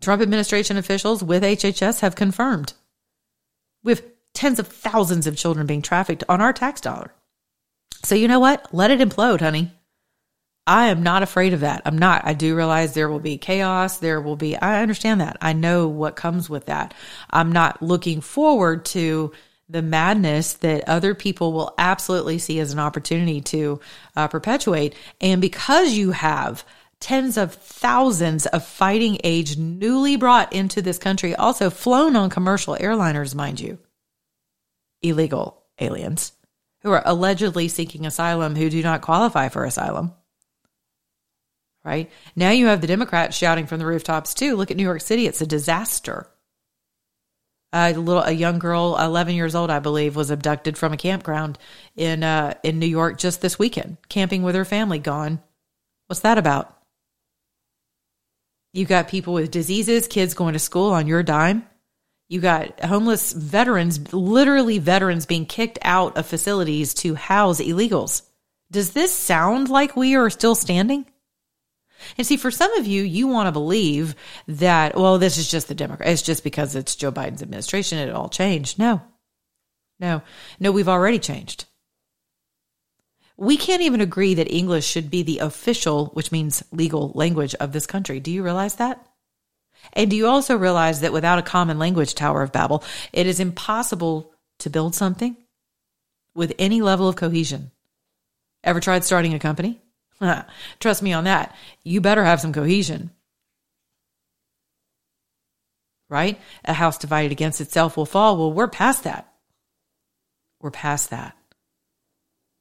Trump 0.00 0.20
administration 0.20 0.76
officials 0.76 1.22
with 1.22 1.42
HHS 1.42 2.00
have 2.00 2.16
confirmed. 2.16 2.74
Have 3.86 4.02
tens 4.34 4.58
of 4.58 4.66
thousands 4.66 5.26
of 5.26 5.36
children 5.36 5.66
being 5.66 5.82
trafficked 5.82 6.24
on 6.28 6.40
our 6.40 6.52
tax 6.52 6.80
dollar. 6.80 7.14
So 8.04 8.14
you 8.14 8.28
know 8.28 8.40
what? 8.40 8.72
Let 8.74 8.90
it 8.90 9.00
implode, 9.00 9.40
honey. 9.40 9.72
I 10.66 10.88
am 10.88 11.04
not 11.04 11.22
afraid 11.22 11.52
of 11.54 11.60
that. 11.60 11.82
I'm 11.84 11.96
not. 11.96 12.26
I 12.26 12.34
do 12.34 12.56
realize 12.56 12.92
there 12.92 13.08
will 13.08 13.20
be 13.20 13.38
chaos. 13.38 13.98
There 13.98 14.20
will 14.20 14.34
be, 14.34 14.56
I 14.56 14.82
understand 14.82 15.20
that. 15.20 15.36
I 15.40 15.52
know 15.52 15.86
what 15.86 16.16
comes 16.16 16.50
with 16.50 16.66
that. 16.66 16.92
I'm 17.30 17.52
not 17.52 17.80
looking 17.82 18.20
forward 18.20 18.84
to 18.86 19.32
the 19.68 19.82
madness 19.82 20.54
that 20.54 20.88
other 20.88 21.14
people 21.14 21.52
will 21.52 21.74
absolutely 21.78 22.38
see 22.38 22.60
as 22.60 22.72
an 22.72 22.78
opportunity 22.78 23.40
to 23.40 23.80
uh, 24.14 24.28
perpetuate. 24.28 24.94
And 25.20 25.40
because 25.40 25.92
you 25.92 26.12
have 26.12 26.64
tens 27.00 27.36
of 27.36 27.54
thousands 27.54 28.46
of 28.46 28.64
fighting 28.64 29.18
age 29.24 29.56
newly 29.56 30.16
brought 30.16 30.52
into 30.52 30.80
this 30.82 30.98
country, 30.98 31.34
also 31.34 31.68
flown 31.70 32.16
on 32.16 32.30
commercial 32.30 32.76
airliners, 32.76 33.34
mind 33.34 33.60
you, 33.60 33.78
illegal 35.02 35.64
aliens 35.80 36.32
who 36.82 36.90
are 36.92 37.02
allegedly 37.04 37.68
seeking 37.68 38.06
asylum 38.06 38.54
who 38.54 38.70
do 38.70 38.82
not 38.82 39.02
qualify 39.02 39.48
for 39.48 39.64
asylum 39.64 40.12
right? 41.86 42.10
Now 42.34 42.50
you 42.50 42.66
have 42.66 42.80
the 42.80 42.88
Democrats 42.88 43.36
shouting 43.36 43.66
from 43.66 43.78
the 43.78 43.86
rooftops 43.86 44.34
too. 44.34 44.56
Look 44.56 44.70
at 44.70 44.76
New 44.76 44.82
York 44.82 45.00
City; 45.00 45.26
it's 45.26 45.40
a 45.40 45.46
disaster. 45.46 46.28
A 47.78 47.92
little, 47.92 48.22
a 48.22 48.32
young 48.32 48.58
girl, 48.58 48.96
eleven 48.98 49.34
years 49.34 49.54
old, 49.54 49.68
I 49.68 49.80
believe, 49.80 50.16
was 50.16 50.30
abducted 50.30 50.78
from 50.78 50.94
a 50.94 50.96
campground 50.96 51.58
in 51.94 52.22
uh, 52.22 52.54
in 52.62 52.78
New 52.78 52.86
York 52.86 53.18
just 53.18 53.42
this 53.42 53.58
weekend, 53.58 53.98
camping 54.08 54.42
with 54.42 54.54
her 54.54 54.64
family. 54.64 54.98
Gone. 54.98 55.42
What's 56.06 56.22
that 56.22 56.38
about? 56.38 56.74
You 58.72 58.86
got 58.86 59.08
people 59.08 59.34
with 59.34 59.50
diseases, 59.50 60.08
kids 60.08 60.32
going 60.32 60.54
to 60.54 60.58
school 60.58 60.92
on 60.92 61.06
your 61.06 61.22
dime. 61.22 61.66
You 62.30 62.40
got 62.40 62.80
homeless 62.82 63.34
veterans, 63.34 64.12
literally 64.14 64.78
veterans 64.78 65.26
being 65.26 65.44
kicked 65.44 65.78
out 65.82 66.16
of 66.16 66.24
facilities 66.24 66.94
to 66.94 67.14
house 67.14 67.60
illegals. 67.60 68.22
Does 68.70 68.92
this 68.92 69.12
sound 69.12 69.68
like 69.68 69.96
we 69.96 70.16
are 70.16 70.30
still 70.30 70.54
standing? 70.54 71.04
And 72.18 72.26
see, 72.26 72.36
for 72.36 72.50
some 72.50 72.72
of 72.74 72.86
you, 72.86 73.02
you 73.02 73.26
want 73.26 73.46
to 73.46 73.52
believe 73.52 74.14
that, 74.48 74.96
well, 74.96 75.18
this 75.18 75.38
is 75.38 75.50
just 75.50 75.68
the 75.68 75.74
Democrat. 75.74 76.08
It's 76.08 76.22
just 76.22 76.44
because 76.44 76.74
it's 76.74 76.96
Joe 76.96 77.12
Biden's 77.12 77.42
administration. 77.42 77.98
It 77.98 78.12
all 78.12 78.28
changed. 78.28 78.78
No, 78.78 79.02
no, 79.98 80.22
no, 80.60 80.72
we've 80.72 80.88
already 80.88 81.18
changed. 81.18 81.64
We 83.38 83.56
can't 83.56 83.82
even 83.82 84.00
agree 84.00 84.34
that 84.34 84.50
English 84.50 84.86
should 84.86 85.10
be 85.10 85.22
the 85.22 85.40
official, 85.40 86.06
which 86.14 86.32
means 86.32 86.62
legal 86.72 87.12
language 87.14 87.54
of 87.56 87.72
this 87.72 87.86
country. 87.86 88.18
Do 88.18 88.30
you 88.30 88.42
realize 88.42 88.76
that? 88.76 89.06
And 89.92 90.10
do 90.10 90.16
you 90.16 90.26
also 90.26 90.56
realize 90.56 91.00
that 91.00 91.12
without 91.12 91.38
a 91.38 91.42
common 91.42 91.78
language 91.78 92.14
Tower 92.14 92.42
of 92.42 92.52
Babel, 92.52 92.82
it 93.12 93.26
is 93.26 93.38
impossible 93.38 94.32
to 94.60 94.70
build 94.70 94.94
something 94.94 95.36
with 96.34 96.54
any 96.58 96.80
level 96.80 97.08
of 97.08 97.16
cohesion? 97.16 97.70
Ever 98.64 98.80
tried 98.80 99.04
starting 99.04 99.34
a 99.34 99.38
company? 99.38 99.80
Trust 100.80 101.02
me 101.02 101.12
on 101.12 101.24
that. 101.24 101.54
You 101.82 102.00
better 102.00 102.24
have 102.24 102.40
some 102.40 102.52
cohesion. 102.52 103.10
Right? 106.08 106.40
A 106.64 106.72
house 106.72 106.98
divided 106.98 107.32
against 107.32 107.60
itself 107.60 107.96
will 107.96 108.06
fall. 108.06 108.36
Well, 108.36 108.52
we're 108.52 108.68
past 108.68 109.04
that. 109.04 109.32
We're 110.60 110.70
past 110.70 111.10
that. 111.10 111.36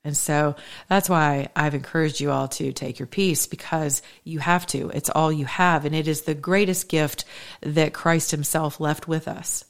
And 0.04 0.16
so 0.16 0.56
that's 0.88 1.10
why 1.10 1.50
I've 1.56 1.74
encouraged 1.74 2.20
you 2.20 2.30
all 2.32 2.48
to 2.50 2.72
take 2.72 3.00
your 3.00 3.08
peace 3.08 3.48
because 3.48 4.04
you 4.24 4.38
have 4.38 4.68
to. 4.68 4.90
It's 4.90 5.10
all 5.10 5.32
you 5.32 5.46
have. 5.46 5.86
And 5.86 5.96
it 5.96 6.08
is 6.08 6.22
the 6.22 6.36
greatest 6.36 6.90
gift 6.90 7.26
that 7.62 7.94
Christ 7.94 8.30
himself 8.30 8.80
left 8.80 9.08
with 9.08 9.28
us. 9.28 9.66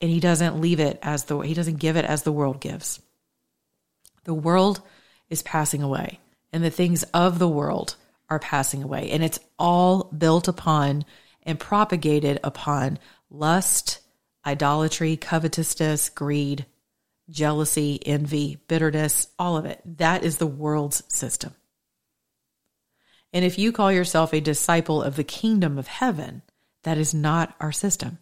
And 0.00 0.10
he 0.10 0.20
doesn't 0.20 0.60
leave 0.60 0.80
it 0.80 0.98
as 1.02 1.24
the, 1.24 1.38
he 1.40 1.52
doesn't 1.52 1.78
give 1.78 1.96
it 1.96 2.06
as 2.06 2.22
the 2.22 2.32
world 2.32 2.60
gives. 2.60 3.00
The 4.24 4.34
world 4.34 4.80
is 5.28 5.42
passing 5.42 5.82
away 5.82 6.20
and 6.54 6.62
the 6.62 6.70
things 6.70 7.02
of 7.12 7.40
the 7.40 7.48
world 7.48 7.96
are 8.30 8.38
passing 8.38 8.84
away. 8.84 9.10
And 9.10 9.24
it's 9.24 9.40
all 9.58 10.04
built 10.04 10.46
upon 10.46 11.04
and 11.42 11.58
propagated 11.58 12.38
upon 12.44 13.00
lust, 13.28 14.00
idolatry, 14.46 15.16
covetousness, 15.16 16.10
greed, 16.10 16.64
jealousy, 17.28 17.98
envy, 18.06 18.58
bitterness, 18.68 19.26
all 19.36 19.56
of 19.56 19.66
it. 19.66 19.80
That 19.98 20.22
is 20.22 20.38
the 20.38 20.46
world's 20.46 21.02
system. 21.08 21.54
And 23.32 23.44
if 23.44 23.58
you 23.58 23.72
call 23.72 23.90
yourself 23.90 24.32
a 24.32 24.40
disciple 24.40 25.02
of 25.02 25.16
the 25.16 25.24
kingdom 25.24 25.76
of 25.76 25.88
heaven, 25.88 26.42
that 26.84 26.98
is 26.98 27.12
not 27.12 27.52
our 27.58 27.72
system. 27.72 28.18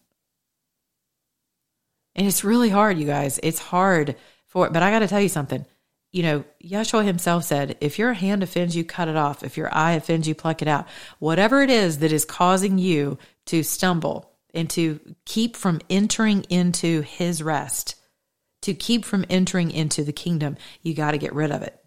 And 2.14 2.26
it's 2.26 2.44
really 2.44 2.70
hard, 2.70 2.96
you 2.96 3.04
guys. 3.04 3.38
It's 3.42 3.58
hard 3.58 4.16
for, 4.46 4.70
but 4.70 4.82
I 4.82 4.90
got 4.90 5.00
to 5.00 5.08
tell 5.08 5.20
you 5.20 5.28
something. 5.28 5.66
You 6.12 6.22
know, 6.22 6.44
Yeshua 6.62 7.04
himself 7.04 7.44
said, 7.44 7.78
if 7.80 7.98
your 7.98 8.12
hand 8.12 8.42
offends 8.42 8.76
you, 8.76 8.84
cut 8.84 9.08
it 9.08 9.16
off. 9.16 9.42
If 9.42 9.56
your 9.56 9.74
eye 9.74 9.92
offends 9.92 10.28
you, 10.28 10.34
pluck 10.34 10.60
it 10.60 10.68
out. 10.68 10.86
Whatever 11.18 11.62
it 11.62 11.70
is 11.70 11.98
that 11.98 12.12
is 12.12 12.26
causing 12.26 12.76
you 12.78 13.18
to 13.46 13.62
stumble 13.62 14.30
and 14.52 14.68
to 14.70 15.00
keep 15.24 15.56
from 15.56 15.80
entering 15.88 16.44
into 16.50 17.00
his 17.00 17.42
rest, 17.42 17.94
to 18.60 18.74
keep 18.74 19.06
from 19.06 19.24
entering 19.30 19.70
into 19.70 20.04
the 20.04 20.12
kingdom, 20.12 20.58
you 20.82 20.94
got 20.94 21.12
to 21.12 21.18
get 21.18 21.34
rid 21.34 21.50
of 21.50 21.62
it. 21.62 21.81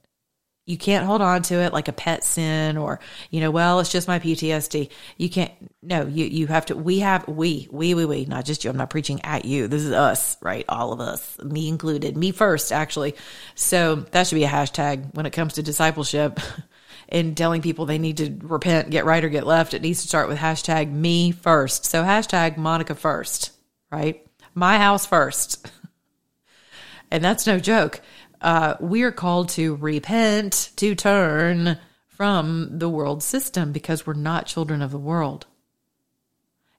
You 0.67 0.77
can't 0.77 1.05
hold 1.05 1.21
on 1.21 1.43
to 1.43 1.55
it 1.61 1.73
like 1.73 1.87
a 1.87 1.93
pet 1.93 2.23
sin 2.23 2.75
or, 2.75 2.99
you 3.29 3.39
know, 3.39 3.51
well, 3.51 3.79
it's 3.79 3.91
just 3.91 4.07
my 4.07 4.17
PTSD. 4.17 4.89
You 5.15 5.29
can't, 5.29 5.51
no, 5.83 6.07
you, 6.07 6.25
you 6.25 6.47
have 6.47 6.65
to, 6.67 6.75
we 6.75 6.99
have, 6.99 7.27
we, 7.27 7.67
we, 7.69 7.93
we, 7.93 8.05
we, 8.05 8.25
not 8.25 8.45
just 8.45 8.63
you. 8.63 8.71
I'm 8.71 8.77
not 8.77 8.89
preaching 8.89 9.21
at 9.23 9.45
you. 9.45 9.67
This 9.67 9.83
is 9.83 9.91
us, 9.91 10.37
right? 10.41 10.65
All 10.67 10.91
of 10.91 10.99
us, 10.99 11.37
me 11.43 11.69
included, 11.69 12.17
me 12.17 12.31
first, 12.31 12.71
actually. 12.71 13.13
So 13.53 13.95
that 14.09 14.25
should 14.25 14.35
be 14.35 14.43
a 14.43 14.49
hashtag 14.49 15.13
when 15.13 15.27
it 15.27 15.33
comes 15.33 15.53
to 15.53 15.63
discipleship 15.63 16.39
and 17.09 17.37
telling 17.37 17.61
people 17.61 17.85
they 17.85 17.99
need 17.99 18.17
to 18.17 18.35
repent, 18.41 18.89
get 18.89 19.05
right 19.05 19.23
or 19.23 19.29
get 19.29 19.45
left. 19.45 19.75
It 19.75 19.83
needs 19.83 20.01
to 20.01 20.07
start 20.07 20.29
with 20.29 20.39
hashtag 20.39 20.91
me 20.91 21.29
first. 21.31 21.85
So 21.85 22.03
hashtag 22.03 22.57
Monica 22.57 22.95
first, 22.95 23.51
right? 23.91 24.25
My 24.55 24.79
house 24.79 25.05
first. 25.05 25.69
and 27.11 27.23
that's 27.23 27.45
no 27.45 27.59
joke. 27.59 28.01
Uh, 28.41 28.75
we 28.79 29.03
are 29.03 29.11
called 29.11 29.49
to 29.49 29.75
repent, 29.75 30.71
to 30.77 30.95
turn 30.95 31.77
from 32.07 32.79
the 32.79 32.89
world 32.89 33.21
system 33.23 33.71
because 33.71 34.05
we're 34.05 34.13
not 34.13 34.45
children 34.45 34.81
of 34.81 34.91
the 34.91 34.97
world. 34.97 35.45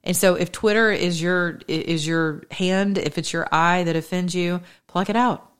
And 0.03 0.15
so 0.15 0.35
if 0.35 0.51
Twitter 0.51 0.91
is 0.91 1.21
your 1.21 1.59
is 1.67 2.07
your 2.07 2.43
hand, 2.49 2.97
if 2.97 3.17
it's 3.17 3.33
your 3.33 3.47
eye 3.51 3.83
that 3.83 3.95
offends 3.95 4.33
you, 4.33 4.61
pluck 4.87 5.09
it 5.09 5.15
out. 5.15 5.51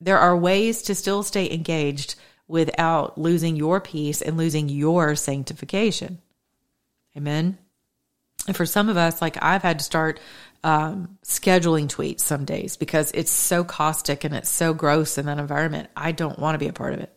There 0.00 0.18
are 0.18 0.36
ways 0.36 0.82
to 0.82 0.94
still 0.94 1.22
stay 1.22 1.50
engaged 1.50 2.16
without 2.48 3.18
losing 3.18 3.56
your 3.56 3.80
peace 3.80 4.20
and 4.20 4.36
losing 4.36 4.68
your 4.68 5.16
sanctification. 5.16 6.18
Amen. 7.16 7.58
And 8.46 8.54
for 8.54 8.66
some 8.66 8.88
of 8.88 8.96
us, 8.96 9.22
like 9.22 9.42
I've 9.42 9.62
had 9.62 9.78
to 9.78 9.84
start 9.84 10.20
um, 10.64 11.18
scheduling 11.24 11.88
tweets 11.88 12.20
some 12.20 12.44
days 12.44 12.76
because 12.76 13.10
it's 13.12 13.30
so 13.30 13.64
caustic 13.64 14.24
and 14.24 14.34
it's 14.34 14.50
so 14.50 14.74
gross 14.74 15.18
in 15.18 15.26
that 15.26 15.38
environment. 15.38 15.90
I 15.96 16.12
don't 16.12 16.38
want 16.38 16.54
to 16.54 16.58
be 16.58 16.68
a 16.68 16.72
part 16.72 16.94
of 16.94 17.00
it. 17.00 17.12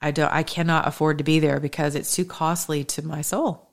I 0.00 0.10
don't. 0.12 0.32
I 0.32 0.42
cannot 0.42 0.86
afford 0.86 1.18
to 1.18 1.24
be 1.24 1.40
there 1.40 1.60
because 1.60 1.94
it's 1.94 2.14
too 2.14 2.24
costly 2.24 2.84
to 2.84 3.04
my 3.04 3.22
soul. 3.22 3.70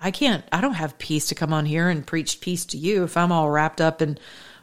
I 0.00 0.10
can't. 0.10 0.44
I 0.52 0.60
don't 0.60 0.74
have 0.74 0.98
peace 0.98 1.28
to 1.28 1.34
come 1.34 1.52
on 1.52 1.66
here 1.66 1.88
and 1.88 2.06
preach 2.06 2.40
peace 2.40 2.64
to 2.66 2.78
you 2.78 3.04
if 3.04 3.16
I'm 3.16 3.32
all 3.32 3.50
wrapped 3.50 3.80
up 3.80 4.00
in 4.00 4.18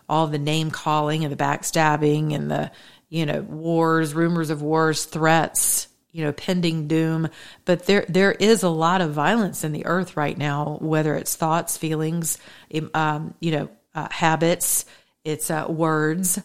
all 0.10 0.28
the 0.28 0.40
name 0.40 0.72
calling 0.72 1.24
and 1.24 1.32
the 1.32 1.42
backstabbing 1.42 2.34
and 2.34 2.50
the 2.50 2.72
you 3.10 3.26
know 3.26 3.42
wars, 3.42 4.14
rumors 4.14 4.50
of 4.50 4.62
wars, 4.62 5.06
threats 5.06 5.88
you 6.12 6.24
know, 6.24 6.32
pending 6.32 6.88
doom. 6.88 7.30
But 7.66 7.86
there, 7.86 8.06
there 8.08 8.32
is 8.32 8.64
a 8.64 8.70
lot 8.70 9.02
of 9.02 9.12
violence 9.12 9.64
in 9.64 9.72
the 9.72 9.86
earth 9.86 10.18
right 10.18 10.38
now, 10.38 10.78
whether 10.82 11.16
it's 11.16 11.36
thoughts, 11.36 11.78
feelings, 11.78 12.38
um, 12.94 13.34
you 13.40 13.52
know, 13.52 13.70
uh, 13.96 14.08
habits, 14.12 14.86
it's 15.24 15.52
uh, 15.52 15.66
words, 15.70 16.40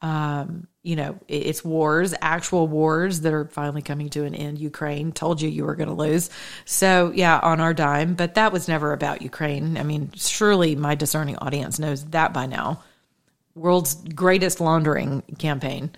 um, 0.00 0.66
you 0.82 0.96
know, 0.96 1.18
it's 1.28 1.64
wars, 1.64 2.12
actual 2.20 2.66
wars 2.66 3.20
that 3.20 3.32
are 3.32 3.46
finally 3.46 3.82
coming 3.82 4.08
to 4.10 4.24
an 4.24 4.34
end. 4.34 4.58
Ukraine 4.58 5.12
told 5.12 5.40
you 5.40 5.48
you 5.48 5.64
were 5.64 5.76
going 5.76 5.88
to 5.88 5.94
lose. 5.94 6.28
So, 6.64 7.12
yeah, 7.14 7.38
on 7.38 7.60
our 7.60 7.72
dime. 7.72 8.14
But 8.14 8.34
that 8.34 8.52
was 8.52 8.66
never 8.66 8.92
about 8.92 9.22
Ukraine. 9.22 9.78
I 9.78 9.84
mean, 9.84 10.10
surely 10.16 10.74
my 10.74 10.96
discerning 10.96 11.36
audience 11.36 11.78
knows 11.78 12.04
that 12.06 12.32
by 12.32 12.46
now. 12.46 12.82
World's 13.54 13.94
greatest 13.94 14.60
laundering 14.60 15.22
campaign, 15.38 15.90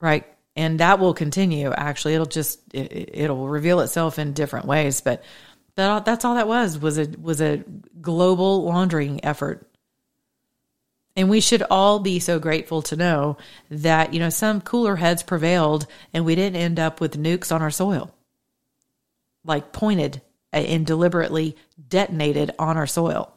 right? 0.00 0.26
And 0.56 0.80
that 0.80 0.98
will 0.98 1.14
continue 1.14 1.72
actually. 1.72 2.14
It'll 2.14 2.26
just 2.26 2.60
it, 2.74 3.30
will 3.30 3.48
reveal 3.48 3.80
itself 3.80 4.18
in 4.18 4.32
different 4.32 4.66
ways. 4.66 5.00
But 5.00 5.22
that 5.76 6.04
that's 6.04 6.24
all 6.24 6.34
that 6.34 6.48
was 6.48 6.78
was 6.78 6.98
a 6.98 7.06
was 7.20 7.40
a 7.40 7.64
global 8.00 8.64
laundering 8.64 9.24
effort. 9.24 9.66
And 11.14 11.28
we 11.28 11.40
should 11.40 11.62
all 11.70 11.98
be 11.98 12.20
so 12.20 12.38
grateful 12.38 12.80
to 12.82 12.96
know 12.96 13.36
that 13.70 14.12
you 14.12 14.20
know 14.20 14.30
some 14.30 14.60
cooler 14.60 14.96
heads 14.96 15.22
prevailed 15.22 15.86
and 16.12 16.24
we 16.24 16.34
didn't 16.34 16.60
end 16.60 16.78
up 16.78 17.00
with 17.00 17.18
nukes 17.18 17.54
on 17.54 17.62
our 17.62 17.70
soil. 17.70 18.14
Like 19.44 19.72
pointed 19.72 20.20
uh, 20.52 20.58
and 20.58 20.86
deliberately 20.86 21.56
detonated 21.88 22.52
on 22.58 22.76
our 22.76 22.86
soil. 22.86 23.32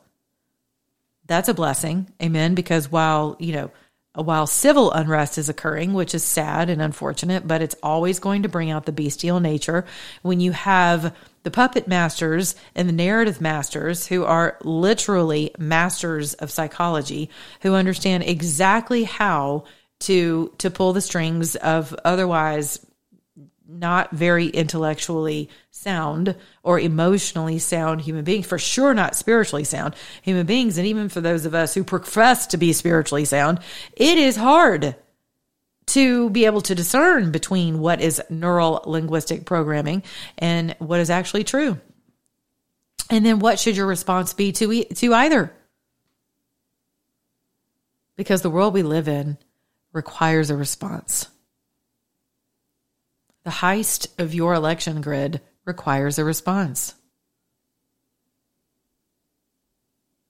That's 1.25 1.49
a 1.49 1.54
blessing 1.54 2.12
amen 2.21 2.56
because 2.56 2.91
while 2.91 3.38
you 3.39 3.54
know 3.54 3.71
Uh, 4.17 4.23
while 4.23 4.47
civil 4.47 4.91
unrest 4.91 5.38
is 5.38 5.49
occurring, 5.49 5.93
which 5.93 6.15
is 6.15 6.23
sad 6.23 6.69
and 6.69 6.82
unfortunate, 6.82 7.47
but 7.47 7.62
it's 7.62 7.75
always 7.84 8.19
going 8.19 8.43
to 8.43 8.49
bring 8.49 8.71
out 8.71 8.86
the 8.86 8.91
bestial 8.91 9.39
nature. 9.39 9.86
When 10.21 10.39
you 10.39 10.51
have 10.51 11.15
the 11.43 11.51
puppet 11.51 11.88
masters 11.88 12.56
and 12.73 12.89
the 12.89 12.93
narrative 12.93 13.39
masters 13.39 14.08
who 14.08 14.25
are 14.25 14.58
literally 14.63 15.54
masters 15.60 16.34
of 16.36 16.51
psychology 16.51 17.30
who 17.62 17.73
understand 17.73 18.23
exactly 18.23 19.04
how 19.04 19.63
to 19.99 20.51
to 20.58 20.69
pull 20.69 20.91
the 20.93 21.01
strings 21.01 21.56
of 21.56 21.95
otherwise 22.04 22.86
not 23.67 24.12
very 24.12 24.47
intellectually 24.47 25.49
sound 25.71 26.36
or 26.63 26.80
emotionally 26.80 27.60
sound 27.60 28.01
human 28.01 28.23
beings, 28.23 28.45
for 28.45 28.60
sure 28.60 28.93
not 28.93 29.15
spiritually 29.15 29.63
sound 29.63 29.95
human 30.21 30.45
beings. 30.45 30.78
And 30.78 30.88
even 30.88 31.10
for 31.10 31.21
those 31.21 31.45
of 31.45 31.56
us 31.56 31.73
who 31.73 31.84
profess 31.84 32.47
to 32.47 32.58
be 32.58 32.73
spiritually 32.73 33.25
sound, 33.25 33.60
it 33.95 34.17
is 34.17 34.36
hard 34.36 34.95
to 35.88 36.30
be 36.32 36.45
able 36.45 36.62
to 36.62 36.75
discern 36.75 37.32
between 37.32 37.80
what 37.80 38.01
is 38.01 38.21
neural 38.30 38.84
linguistic 38.86 39.45
programming 39.45 40.04
and 40.38 40.75
what 40.80 40.99
is 40.99 41.10
actually 41.10 41.43
true. 41.43 41.80
And 43.10 43.25
then 43.25 43.39
what 43.39 43.60
should 43.60 43.78
your 43.78 43.86
response 43.86 44.34
be 44.34 44.51
to, 44.54 44.84
to 44.84 45.13
either? 45.13 45.54
Because 48.15 48.41
the 48.41 48.49
world 48.49 48.73
we 48.73 48.84
live 48.84 49.08
in 49.08 49.38
requires 49.93 50.49
a 50.49 50.56
response. 50.56 51.28
The 53.45 53.51
heist 53.51 54.08
of 54.19 54.34
your 54.34 54.55
election 54.55 55.01
grid 55.01 55.39
requires 55.65 56.17
a 56.17 56.25
response. 56.25 56.95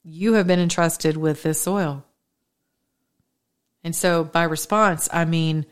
You 0.03 0.33
have 0.33 0.45
been 0.45 0.59
entrusted 0.59 1.15
with 1.15 1.41
this 1.41 1.61
soil. 1.61 2.03
And 3.85 3.95
so 3.95 4.25
by 4.25 4.43
response, 4.43 5.07
I 5.11 5.23
mean 5.23 5.65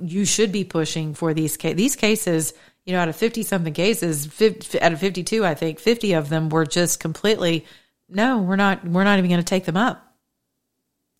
you 0.00 0.24
should 0.24 0.50
be 0.50 0.64
pushing 0.64 1.14
for 1.14 1.32
these 1.32 1.56
ca- 1.56 1.74
these 1.74 1.94
cases, 1.94 2.52
you 2.84 2.92
know, 2.92 2.98
out 2.98 3.08
of 3.08 3.14
50 3.14 3.44
something 3.44 3.72
cases, 3.72 4.26
50, 4.26 4.80
out 4.80 4.92
of 4.92 4.98
52, 4.98 5.46
I 5.46 5.54
think 5.54 5.78
50 5.78 6.14
of 6.14 6.28
them 6.28 6.48
were 6.48 6.66
just 6.66 6.98
completely 6.98 7.64
no, 8.08 8.38
we're 8.38 8.56
not 8.56 8.84
we're 8.84 9.04
not 9.04 9.18
even 9.18 9.30
going 9.30 9.40
to 9.40 9.44
take 9.44 9.66
them 9.66 9.76
up. 9.76 10.04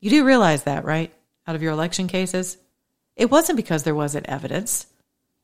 You 0.01 0.11
do 0.11 0.27
realize 0.27 0.65
that, 0.65 0.85
right? 0.85 1.13
Out 1.47 1.55
of 1.55 1.63
your 1.63 1.73
election 1.73 2.09
cases, 2.09 2.59
it 3.15 3.31
wasn't 3.31 3.57
because 3.57 3.85
there 3.85 3.95
wasn't 3.95 4.29
evidence. 4.29 4.87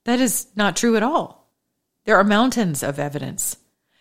That 0.08 0.20
is 0.20 0.46
not 0.56 0.74
true 0.74 0.96
at 0.96 1.02
all. 1.02 1.50
There 2.06 2.16
are 2.16 2.24
mountains 2.24 2.82
of 2.82 2.98
evidence. 2.98 3.58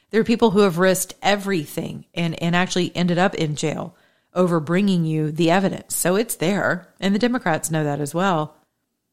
There 0.10 0.22
are 0.22 0.24
people 0.24 0.52
who 0.52 0.62
have 0.62 0.78
risked 0.78 1.16
everything 1.22 2.06
and, 2.14 2.42
and 2.42 2.56
actually 2.56 2.96
ended 2.96 3.18
up 3.18 3.36
in 3.36 3.58
jail 3.58 3.94
over 4.34 4.62
bringing 4.62 5.04
you 5.04 5.34
the 5.34 5.52
evidence. 5.52 5.98
So 5.98 6.16
it's 6.16 6.38
there. 6.38 6.88
And 7.02 7.14
the 7.14 7.20
Democrats 7.20 7.70
know 7.70 7.84
that 7.84 8.00
as 8.00 8.16
well. 8.16 8.56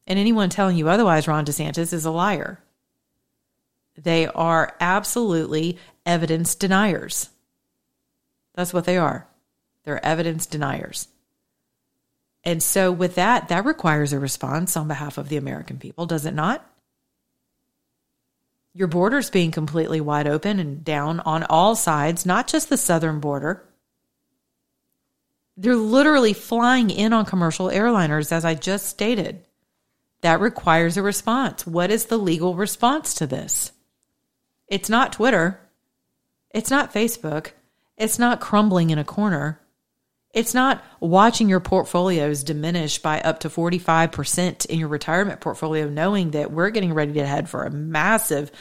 And 0.07 0.17
anyone 0.17 0.49
telling 0.49 0.77
you 0.77 0.87
otherwise, 0.87 1.27
Ron 1.27 1.45
DeSantis, 1.45 1.91
is 1.91 2.05
a 2.05 2.11
liar. 2.11 2.63
They 3.97 4.27
are 4.27 4.73
absolutely 4.79 5.77
evidence 6.05 6.55
deniers. 6.55 7.29
That's 8.53 8.73
what 8.73 8.85
they 8.85 8.95
are. 8.95 9.27
They're 9.83 10.05
evidence 10.05 10.45
deniers. 10.45 11.09
And 12.45 12.63
so, 12.63 12.89
with 12.89 13.15
that, 13.15 13.49
that 13.49 13.65
requires 13.65 14.13
a 14.13 14.19
response 14.19 14.77
on 14.77 14.87
behalf 14.87 15.17
of 15.17 15.27
the 15.27 15.35
American 15.35 15.77
people, 15.77 16.05
does 16.05 16.25
it 16.25 16.33
not? 16.33 16.65
Your 18.77 18.89
borders 18.89 19.29
being 19.29 19.51
completely 19.51 20.01
wide 20.01 20.27
open 20.27 20.59
and 20.59 20.83
down 20.83 21.21
on 21.21 21.43
all 21.43 21.77
sides, 21.77 22.25
not 22.25 22.49
just 22.49 22.67
the 22.67 22.75
southern 22.75 23.21
border. 23.21 23.63
They're 25.55 25.77
literally 25.77 26.33
flying 26.33 26.89
in 26.89 27.13
on 27.13 27.25
commercial 27.25 27.67
airliners, 27.67 28.33
as 28.33 28.43
I 28.43 28.53
just 28.53 28.87
stated. 28.87 29.45
That 30.19 30.41
requires 30.41 30.97
a 30.97 31.01
response. 31.01 31.65
What 31.65 31.89
is 31.89 32.07
the 32.07 32.17
legal 32.17 32.53
response 32.53 33.13
to 33.13 33.25
this? 33.25 33.71
It's 34.67 34.89
not 34.89 35.13
Twitter. 35.13 35.61
It's 36.51 36.69
not 36.69 36.93
Facebook. 36.93 37.51
It's 37.97 38.19
not 38.19 38.41
crumbling 38.41 38.89
in 38.89 38.99
a 38.99 39.05
corner. 39.05 39.61
It's 40.35 40.53
not 40.53 40.83
watching 40.99 41.47
your 41.47 41.61
portfolios 41.61 42.43
diminish 42.43 42.97
by 42.97 43.21
up 43.21 43.39
to 43.39 43.49
45% 43.49 44.65
in 44.65 44.79
your 44.79 44.89
retirement 44.89 45.39
portfolio, 45.39 45.87
knowing 45.87 46.31
that 46.31 46.51
we're 46.51 46.71
getting 46.71 46.93
ready 46.93 47.13
to 47.13 47.25
head 47.25 47.49
for 47.49 47.63
a 47.63 47.71
massive, 47.71 48.51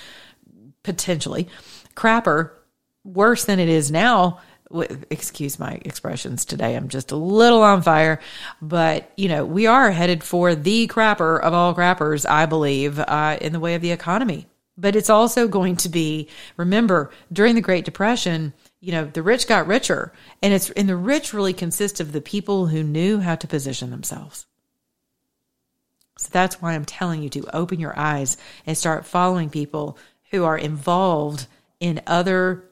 potentially 0.85 1.49
crapper, 1.97 2.53
worse 3.03 3.45
than 3.45 3.59
it 3.59 3.69
is 3.69 3.91
now. 3.91 4.41
Excuse 5.11 5.59
my 5.59 5.81
expressions 5.85 6.45
today. 6.45 6.77
I'm 6.77 6.89
just 6.89 7.11
a 7.11 7.17
little 7.17 7.63
on 7.63 7.83
fire, 7.83 8.21
but 8.63 9.11
you 9.17 9.29
know, 9.29 9.45
we 9.45 9.67
are 9.67 9.91
headed 9.91 10.23
for 10.23 10.55
the 10.55 10.87
crapper 10.87 11.41
of 11.41 11.55
all 11.55 11.75
crappers, 11.75 12.25
I 12.29 12.47
believe, 12.47 13.01
uh, 13.01 13.37
in 13.41 13.53
the 13.53 13.61
way 13.61 13.75
of 13.75 13.83
the 13.83 13.91
economy. 13.91 14.47
But 14.79 14.95
it's 14.95 15.11
also 15.11 15.49
going 15.49 15.77
to 15.79 15.89
be, 15.89 16.29
remember, 16.57 17.11
during 17.33 17.57
the 17.57 17.61
Great 17.61 17.85
Depression, 17.85 18.53
you 18.85 18.93
know, 18.93 19.07
the 19.07 19.23
rich 19.23 19.49
got 19.49 19.67
richer. 19.67 20.13
And 20.43 20.53
it's 20.53 20.69
and 20.71 20.89
the 20.89 20.97
rich 20.97 21.33
really 21.33 21.55
consist 21.55 22.01
of 22.01 22.13
the 22.13 22.21
people 22.21 22.67
who 22.67 22.83
knew 22.83 23.19
how 23.19 23.35
to 23.35 23.47
position 23.47 23.91
themselves. 23.91 24.45
So 26.19 26.29
that's 26.31 26.61
why 26.61 26.75
I'm 26.75 26.85
telling 26.85 27.23
you 27.23 27.31
to 27.31 27.57
open 27.57 27.81
your 27.81 27.99
eyes 27.99 28.37
and 28.67 28.77
start 28.77 29.07
following 29.07 29.49
people 29.49 29.99
who 30.31 30.45
are 30.45 30.59
involved 30.59 31.47
in 31.81 32.03
other 32.07 32.65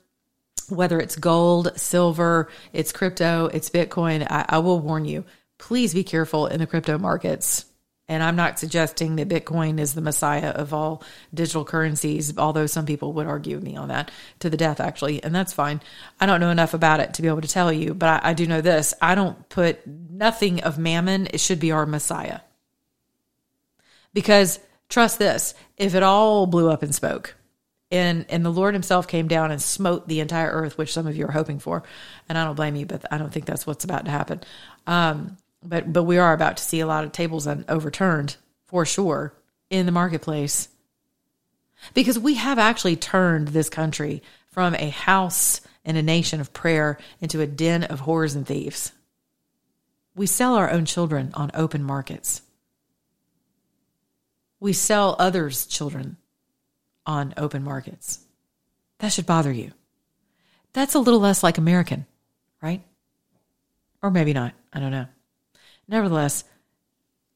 whether 0.68 1.00
it's 1.00 1.16
gold, 1.16 1.72
silver, 1.76 2.48
it's 2.72 2.92
crypto, 2.92 3.46
it's 3.46 3.68
Bitcoin. 3.68 4.26
I, 4.30 4.44
I 4.48 4.58
will 4.58 4.80
warn 4.80 5.04
you, 5.04 5.24
please 5.58 5.92
be 5.92 6.04
careful 6.04 6.46
in 6.46 6.60
the 6.60 6.66
crypto 6.66 6.98
markets 6.98 7.66
and 8.08 8.22
I'm 8.22 8.36
not 8.36 8.58
suggesting 8.58 9.16
that 9.16 9.28
Bitcoin 9.28 9.78
is 9.78 9.94
the 9.94 10.00
messiah 10.00 10.50
of 10.50 10.74
all 10.74 11.02
digital 11.32 11.64
currencies, 11.64 12.36
although 12.36 12.66
some 12.66 12.84
people 12.84 13.12
would 13.14 13.26
argue 13.26 13.56
with 13.56 13.64
me 13.64 13.76
on 13.76 13.88
that 13.88 14.10
to 14.40 14.50
the 14.50 14.56
death, 14.56 14.80
actually. 14.80 15.22
And 15.22 15.34
that's 15.34 15.52
fine. 15.52 15.80
I 16.20 16.26
don't 16.26 16.40
know 16.40 16.50
enough 16.50 16.74
about 16.74 17.00
it 17.00 17.14
to 17.14 17.22
be 17.22 17.28
able 17.28 17.40
to 17.40 17.48
tell 17.48 17.72
you, 17.72 17.94
but 17.94 18.24
I, 18.24 18.30
I 18.30 18.32
do 18.34 18.46
know 18.46 18.60
this. 18.60 18.92
I 19.00 19.14
don't 19.14 19.48
put 19.48 19.86
nothing 19.86 20.62
of 20.62 20.78
mammon. 20.78 21.28
It 21.32 21.40
should 21.40 21.60
be 21.60 21.72
our 21.72 21.86
messiah. 21.86 22.40
Because 24.12 24.58
trust 24.88 25.18
this 25.18 25.54
if 25.76 25.94
it 25.94 26.02
all 26.02 26.46
blew 26.46 26.70
up 26.70 26.82
and 26.82 26.94
spoke, 26.94 27.34
and 27.90 28.26
and 28.28 28.44
the 28.44 28.50
Lord 28.50 28.74
Himself 28.74 29.06
came 29.06 29.28
down 29.28 29.50
and 29.50 29.62
smote 29.62 30.08
the 30.08 30.20
entire 30.20 30.50
earth, 30.50 30.76
which 30.76 30.92
some 30.92 31.06
of 31.06 31.16
you 31.16 31.26
are 31.26 31.32
hoping 31.32 31.60
for, 31.60 31.82
and 32.28 32.36
I 32.36 32.44
don't 32.44 32.56
blame 32.56 32.76
you, 32.76 32.84
but 32.84 33.04
I 33.10 33.18
don't 33.18 33.32
think 33.32 33.46
that's 33.46 33.66
what's 33.66 33.84
about 33.84 34.06
to 34.06 34.10
happen. 34.10 34.42
Um, 34.86 35.38
but 35.62 35.92
but 35.92 36.04
we 36.04 36.18
are 36.18 36.32
about 36.32 36.56
to 36.56 36.64
see 36.64 36.80
a 36.80 36.86
lot 36.86 37.04
of 37.04 37.12
tables 37.12 37.46
overturned 37.46 38.36
for 38.64 38.84
sure 38.84 39.34
in 39.70 39.86
the 39.86 39.92
marketplace 39.92 40.68
because 41.94 42.18
we 42.18 42.34
have 42.34 42.58
actually 42.58 42.96
turned 42.96 43.48
this 43.48 43.68
country 43.68 44.22
from 44.46 44.74
a 44.74 44.90
house 44.90 45.60
and 45.84 45.96
a 45.96 46.02
nation 46.02 46.40
of 46.40 46.52
prayer 46.52 46.98
into 47.20 47.40
a 47.40 47.46
den 47.46 47.84
of 47.84 48.02
whores 48.02 48.36
and 48.36 48.46
thieves. 48.46 48.92
We 50.14 50.26
sell 50.26 50.54
our 50.54 50.70
own 50.70 50.84
children 50.84 51.30
on 51.34 51.50
open 51.54 51.82
markets. 51.82 52.42
We 54.60 54.72
sell 54.72 55.16
others' 55.18 55.66
children 55.66 56.18
on 57.04 57.34
open 57.36 57.64
markets. 57.64 58.20
That 58.98 59.12
should 59.12 59.26
bother 59.26 59.50
you. 59.50 59.72
That's 60.72 60.94
a 60.94 61.00
little 61.00 61.18
less 61.18 61.42
like 61.42 61.58
American, 61.58 62.06
right? 62.62 62.82
Or 64.02 64.10
maybe 64.10 64.32
not. 64.32 64.54
I 64.72 64.80
don't 64.80 64.92
know. 64.92 65.06
Nevertheless, 65.88 66.44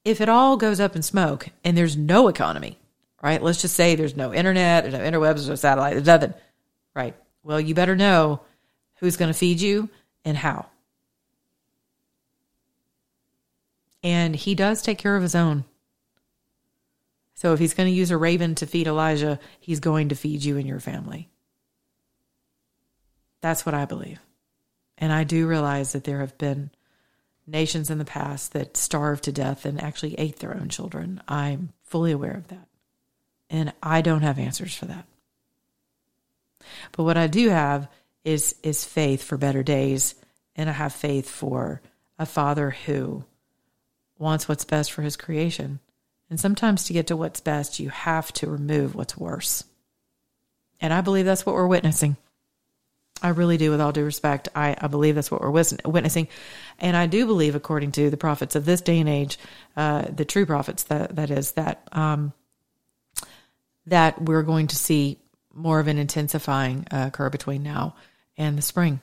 if 0.04 0.20
it 0.20 0.28
all 0.28 0.56
goes 0.56 0.80
up 0.80 0.96
in 0.96 1.02
smoke 1.02 1.48
and 1.64 1.76
there's 1.76 1.96
no 1.96 2.28
economy, 2.28 2.78
right? 3.22 3.42
Let's 3.42 3.60
just 3.60 3.74
say 3.74 3.94
there's 3.94 4.16
no 4.16 4.32
internet, 4.32 4.84
there's 4.84 4.94
no 4.94 5.00
interwebs, 5.00 5.48
no 5.48 5.54
satellite, 5.56 5.94
there's 5.94 6.06
nothing, 6.06 6.34
right? 6.94 7.14
Well, 7.42 7.60
you 7.60 7.74
better 7.74 7.96
know 7.96 8.40
who's 8.96 9.16
going 9.16 9.32
to 9.32 9.38
feed 9.38 9.60
you 9.60 9.88
and 10.24 10.36
how. 10.36 10.66
And 14.02 14.36
he 14.36 14.54
does 14.54 14.82
take 14.82 14.98
care 14.98 15.16
of 15.16 15.22
his 15.22 15.34
own. 15.34 15.64
So 17.34 17.52
if 17.52 17.58
he's 17.58 17.74
going 17.74 17.88
to 17.88 17.94
use 17.94 18.10
a 18.10 18.16
raven 18.16 18.54
to 18.56 18.66
feed 18.66 18.86
Elijah, 18.86 19.38
he's 19.60 19.80
going 19.80 20.08
to 20.08 20.14
feed 20.14 20.42
you 20.42 20.56
and 20.56 20.66
your 20.66 20.80
family. 20.80 21.28
That's 23.40 23.66
what 23.66 23.74
I 23.74 23.84
believe. 23.84 24.20
And 24.96 25.12
I 25.12 25.24
do 25.24 25.46
realize 25.46 25.92
that 25.92 26.04
there 26.04 26.20
have 26.20 26.38
been 26.38 26.70
nations 27.46 27.90
in 27.90 27.98
the 27.98 28.04
past 28.04 28.52
that 28.52 28.76
starved 28.76 29.24
to 29.24 29.32
death 29.32 29.64
and 29.64 29.80
actually 29.80 30.14
ate 30.14 30.38
their 30.38 30.56
own 30.56 30.68
children. 30.68 31.22
I'm 31.28 31.72
fully 31.82 32.12
aware 32.12 32.34
of 32.34 32.48
that. 32.48 32.68
And 33.48 33.72
I 33.82 34.00
don't 34.00 34.22
have 34.22 34.38
answers 34.38 34.74
for 34.74 34.86
that. 34.86 35.06
But 36.92 37.04
what 37.04 37.16
I 37.16 37.26
do 37.28 37.48
have 37.48 37.88
is 38.24 38.56
is 38.62 38.84
faith 38.84 39.22
for 39.22 39.36
better 39.36 39.62
days 39.62 40.16
and 40.56 40.68
I 40.68 40.72
have 40.72 40.92
faith 40.92 41.28
for 41.28 41.80
a 42.18 42.26
father 42.26 42.70
who 42.70 43.24
wants 44.18 44.48
what's 44.48 44.64
best 44.64 44.90
for 44.90 45.02
his 45.02 45.16
creation. 45.16 45.80
And 46.28 46.40
sometimes 46.40 46.84
to 46.84 46.92
get 46.92 47.06
to 47.08 47.16
what's 47.16 47.40
best, 47.40 47.78
you 47.78 47.90
have 47.90 48.32
to 48.34 48.50
remove 48.50 48.94
what's 48.94 49.16
worse. 49.16 49.62
And 50.80 50.92
I 50.92 51.02
believe 51.02 51.24
that's 51.24 51.46
what 51.46 51.54
we're 51.54 51.66
witnessing. 51.66 52.16
I 53.22 53.28
really 53.28 53.56
do, 53.56 53.70
with 53.70 53.80
all 53.80 53.92
due 53.92 54.04
respect. 54.04 54.48
I, 54.54 54.76
I 54.78 54.88
believe 54.88 55.14
that's 55.14 55.30
what 55.30 55.40
we're 55.40 55.50
witnessing. 55.50 56.28
And 56.78 56.96
I 56.96 57.06
do 57.06 57.26
believe, 57.26 57.54
according 57.54 57.92
to 57.92 58.10
the 58.10 58.16
prophets 58.16 58.54
of 58.54 58.64
this 58.64 58.82
day 58.82 59.00
and 59.00 59.08
age, 59.08 59.38
uh, 59.76 60.02
the 60.02 60.24
true 60.24 60.44
prophets, 60.44 60.84
that, 60.84 61.16
that 61.16 61.30
is, 61.30 61.52
that, 61.52 61.86
um, 61.92 62.32
that 63.86 64.20
we're 64.20 64.42
going 64.42 64.66
to 64.68 64.76
see 64.76 65.18
more 65.54 65.80
of 65.80 65.88
an 65.88 65.98
intensifying 65.98 66.86
uh, 66.90 67.06
occur 67.08 67.30
between 67.30 67.62
now 67.62 67.94
and 68.36 68.58
the 68.58 68.62
spring. 68.62 69.00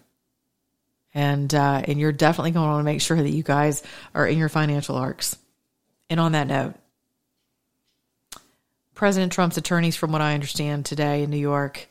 And, 1.16 1.54
uh, 1.54 1.82
and 1.86 2.00
you're 2.00 2.12
definitely 2.12 2.52
going 2.52 2.66
to 2.66 2.72
want 2.72 2.80
to 2.82 2.92
make 2.92 3.02
sure 3.02 3.18
that 3.18 3.30
you 3.30 3.44
guys 3.44 3.82
are 4.14 4.28
in 4.28 4.38
your 4.38 4.50
financial 4.50 4.96
arks. 4.96 5.38
And 6.10 6.20
on 6.20 6.34
that 6.34 6.48
note, 6.48 6.76
President 8.94 9.32
Trump's 9.32 9.58
attorneys, 9.58 9.96
from 9.96 10.12
what 10.12 10.22
I 10.22 10.36
understand 10.36 10.86
today 10.86 11.24
in 11.24 11.32
New 11.32 11.38
York, 11.38 11.88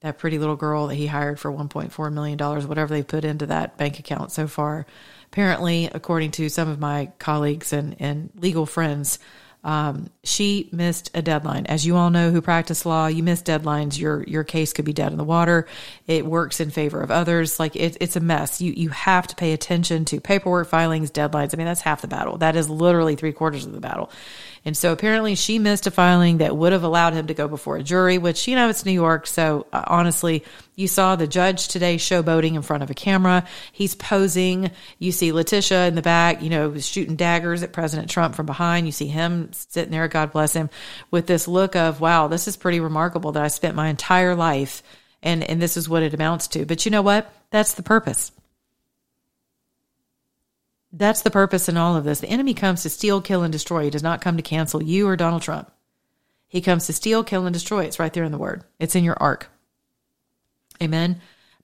that 0.00 0.18
pretty 0.18 0.38
little 0.38 0.56
girl 0.56 0.86
that 0.86 0.94
he 0.94 1.06
hired 1.06 1.38
for 1.38 1.52
$1.4 1.52 2.12
million, 2.12 2.38
whatever 2.38 2.92
they 2.92 3.02
put 3.02 3.24
into 3.24 3.46
that 3.46 3.76
bank 3.76 3.98
account 3.98 4.32
so 4.32 4.46
far. 4.46 4.86
Apparently, 5.26 5.90
according 5.92 6.30
to 6.32 6.48
some 6.48 6.68
of 6.68 6.80
my 6.80 7.12
colleagues 7.18 7.72
and, 7.72 7.96
and 8.00 8.30
legal 8.34 8.66
friends, 8.66 9.18
um, 9.62 10.08
she 10.24 10.70
missed 10.72 11.10
a 11.12 11.20
deadline. 11.20 11.66
As 11.66 11.84
you 11.84 11.96
all 11.96 12.08
know 12.08 12.30
who 12.30 12.40
practice 12.40 12.86
law, 12.86 13.08
you 13.08 13.22
miss 13.22 13.42
deadlines, 13.42 13.98
your 13.98 14.22
your 14.24 14.42
case 14.42 14.72
could 14.72 14.86
be 14.86 14.94
dead 14.94 15.12
in 15.12 15.18
the 15.18 15.24
water. 15.24 15.66
It 16.06 16.24
works 16.24 16.60
in 16.60 16.70
favor 16.70 17.02
of 17.02 17.10
others. 17.10 17.60
Like 17.60 17.76
it, 17.76 17.98
it's 18.00 18.16
a 18.16 18.20
mess. 18.20 18.62
You 18.62 18.72
you 18.72 18.88
have 18.88 19.26
to 19.26 19.36
pay 19.36 19.52
attention 19.52 20.06
to 20.06 20.20
paperwork 20.20 20.68
filings, 20.68 21.10
deadlines. 21.10 21.54
I 21.54 21.58
mean, 21.58 21.66
that's 21.66 21.82
half 21.82 22.00
the 22.00 22.08
battle. 22.08 22.38
That 22.38 22.56
is 22.56 22.70
literally 22.70 23.16
three 23.16 23.32
quarters 23.32 23.66
of 23.66 23.72
the 23.72 23.80
battle. 23.80 24.10
And 24.64 24.76
so 24.76 24.92
apparently 24.92 25.34
she 25.34 25.58
missed 25.58 25.86
a 25.86 25.90
filing 25.90 26.38
that 26.38 26.56
would 26.56 26.72
have 26.72 26.82
allowed 26.82 27.14
him 27.14 27.28
to 27.28 27.34
go 27.34 27.48
before 27.48 27.76
a 27.76 27.82
jury, 27.82 28.18
which, 28.18 28.46
you 28.46 28.54
know, 28.54 28.68
it's 28.68 28.84
New 28.84 28.92
York. 28.92 29.26
So 29.26 29.66
uh, 29.72 29.84
honestly, 29.86 30.44
you 30.76 30.86
saw 30.86 31.16
the 31.16 31.26
judge 31.26 31.68
today 31.68 31.96
showboating 31.96 32.54
in 32.54 32.62
front 32.62 32.82
of 32.82 32.90
a 32.90 32.94
camera. 32.94 33.46
He's 33.72 33.94
posing. 33.94 34.70
You 34.98 35.12
see 35.12 35.32
Letitia 35.32 35.86
in 35.86 35.94
the 35.94 36.02
back, 36.02 36.42
you 36.42 36.50
know, 36.50 36.76
shooting 36.78 37.16
daggers 37.16 37.62
at 37.62 37.72
President 37.72 38.10
Trump 38.10 38.34
from 38.34 38.46
behind. 38.46 38.86
You 38.86 38.92
see 38.92 39.06
him 39.06 39.50
sitting 39.52 39.92
there, 39.92 40.08
God 40.08 40.32
bless 40.32 40.52
him, 40.52 40.68
with 41.10 41.26
this 41.26 41.48
look 41.48 41.74
of, 41.74 42.00
wow, 42.00 42.28
this 42.28 42.46
is 42.46 42.56
pretty 42.56 42.80
remarkable 42.80 43.32
that 43.32 43.42
I 43.42 43.48
spent 43.48 43.74
my 43.74 43.88
entire 43.88 44.34
life 44.34 44.82
and, 45.22 45.42
and 45.42 45.60
this 45.60 45.76
is 45.76 45.88
what 45.88 46.02
it 46.02 46.14
amounts 46.14 46.48
to. 46.48 46.66
But 46.66 46.84
you 46.84 46.90
know 46.90 47.02
what? 47.02 47.32
That's 47.50 47.74
the 47.74 47.82
purpose. 47.82 48.32
That's 50.92 51.22
the 51.22 51.30
purpose 51.30 51.68
in 51.68 51.76
all 51.76 51.96
of 51.96 52.04
this. 52.04 52.20
The 52.20 52.28
enemy 52.28 52.54
comes 52.54 52.82
to 52.82 52.90
steal, 52.90 53.20
kill, 53.20 53.42
and 53.42 53.52
destroy. 53.52 53.84
He 53.84 53.90
does 53.90 54.02
not 54.02 54.20
come 54.20 54.36
to 54.36 54.42
cancel 54.42 54.82
you 54.82 55.06
or 55.06 55.16
Donald 55.16 55.42
Trump. 55.42 55.70
He 56.48 56.60
comes 56.60 56.86
to 56.86 56.92
steal, 56.92 57.22
kill, 57.22 57.46
and 57.46 57.54
destroy. 57.54 57.84
It's 57.84 58.00
right 58.00 58.12
there 58.12 58.24
in 58.24 58.32
the 58.32 58.38
word. 58.38 58.64
It's 58.80 58.96
in 58.96 59.04
your 59.04 59.16
ark. 59.20 59.48
Amen. 60.82 61.20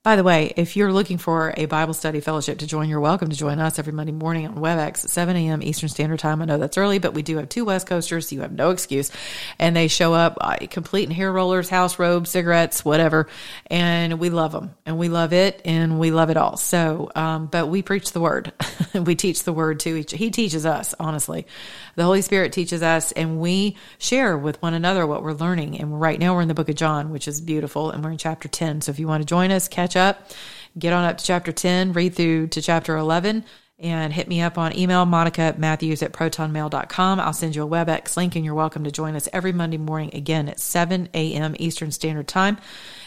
By 0.06 0.14
the 0.14 0.22
way, 0.22 0.52
if 0.54 0.76
you're 0.76 0.92
looking 0.92 1.18
for 1.18 1.52
a 1.56 1.66
Bible 1.66 1.92
study 1.92 2.20
fellowship 2.20 2.58
to 2.58 2.66
join, 2.68 2.88
you're 2.88 3.00
welcome 3.00 3.28
to 3.28 3.34
join 3.34 3.58
us 3.58 3.76
every 3.76 3.92
Monday 3.92 4.12
morning 4.12 4.46
on 4.46 4.54
WebEx 4.54 5.04
at 5.04 5.10
7 5.10 5.34
a.m. 5.34 5.64
Eastern 5.64 5.88
Standard 5.88 6.20
Time. 6.20 6.40
I 6.40 6.44
know 6.44 6.58
that's 6.58 6.78
early, 6.78 7.00
but 7.00 7.12
we 7.12 7.22
do 7.22 7.38
have 7.38 7.48
two 7.48 7.64
West 7.64 7.88
Coasters, 7.88 8.28
so 8.28 8.36
you 8.36 8.42
have 8.42 8.52
no 8.52 8.70
excuse. 8.70 9.10
And 9.58 9.74
they 9.74 9.88
show 9.88 10.14
up 10.14 10.38
uh, 10.40 10.58
complete 10.70 11.08
in 11.08 11.10
hair 11.10 11.32
rollers, 11.32 11.68
house 11.68 11.98
robes, 11.98 12.30
cigarettes, 12.30 12.84
whatever. 12.84 13.26
And 13.66 14.20
we 14.20 14.30
love 14.30 14.52
them 14.52 14.76
and 14.86 14.96
we 14.96 15.08
love 15.08 15.32
it 15.32 15.60
and 15.64 15.98
we 15.98 16.12
love 16.12 16.30
it 16.30 16.36
all. 16.36 16.56
So, 16.56 17.10
um, 17.16 17.46
but 17.46 17.66
we 17.66 17.82
preach 17.82 18.12
the 18.12 18.20
word. 18.20 18.52
we 18.94 19.16
teach 19.16 19.42
the 19.42 19.52
word 19.52 19.80
to 19.80 19.96
each. 19.96 20.12
He 20.12 20.30
teaches 20.30 20.66
us, 20.66 20.94
honestly. 21.00 21.48
The 21.96 22.04
Holy 22.04 22.22
Spirit 22.22 22.52
teaches 22.52 22.80
us 22.80 23.10
and 23.10 23.40
we 23.40 23.76
share 23.98 24.38
with 24.38 24.62
one 24.62 24.72
another 24.72 25.04
what 25.04 25.24
we're 25.24 25.32
learning. 25.32 25.80
And 25.80 26.00
right 26.00 26.20
now 26.20 26.36
we're 26.36 26.42
in 26.42 26.48
the 26.48 26.54
book 26.54 26.68
of 26.68 26.76
John, 26.76 27.10
which 27.10 27.26
is 27.26 27.40
beautiful. 27.40 27.90
And 27.90 28.04
we're 28.04 28.12
in 28.12 28.18
chapter 28.18 28.46
10. 28.46 28.82
So 28.82 28.90
if 28.90 29.00
you 29.00 29.08
want 29.08 29.22
to 29.22 29.26
join 29.26 29.50
us, 29.50 29.66
catch 29.66 29.95
up, 29.96 30.30
get 30.78 30.92
on 30.92 31.04
up 31.04 31.18
to 31.18 31.24
chapter 31.24 31.52
10, 31.52 31.92
read 31.92 32.14
through 32.14 32.48
to 32.48 32.62
chapter 32.62 32.96
11 32.96 33.44
and 33.78 34.12
hit 34.12 34.26
me 34.28 34.40
up 34.40 34.56
on 34.56 34.76
email, 34.76 35.04
Monica 35.04 35.54
Matthews 35.58 36.02
at 36.02 36.12
protonmail.com. 36.12 37.20
I'll 37.20 37.32
send 37.32 37.54
you 37.54 37.62
a 37.62 37.68
WebEx 37.68 38.16
link 38.16 38.34
and 38.34 38.44
you're 38.44 38.54
welcome 38.54 38.84
to 38.84 38.90
join 38.90 39.14
us 39.14 39.28
every 39.32 39.52
Monday 39.52 39.76
morning 39.76 40.10
again 40.14 40.48
at 40.48 40.60
7 40.60 41.10
a.m. 41.12 41.54
Eastern 41.58 41.90
Standard 41.90 42.26
Time. 42.26 42.56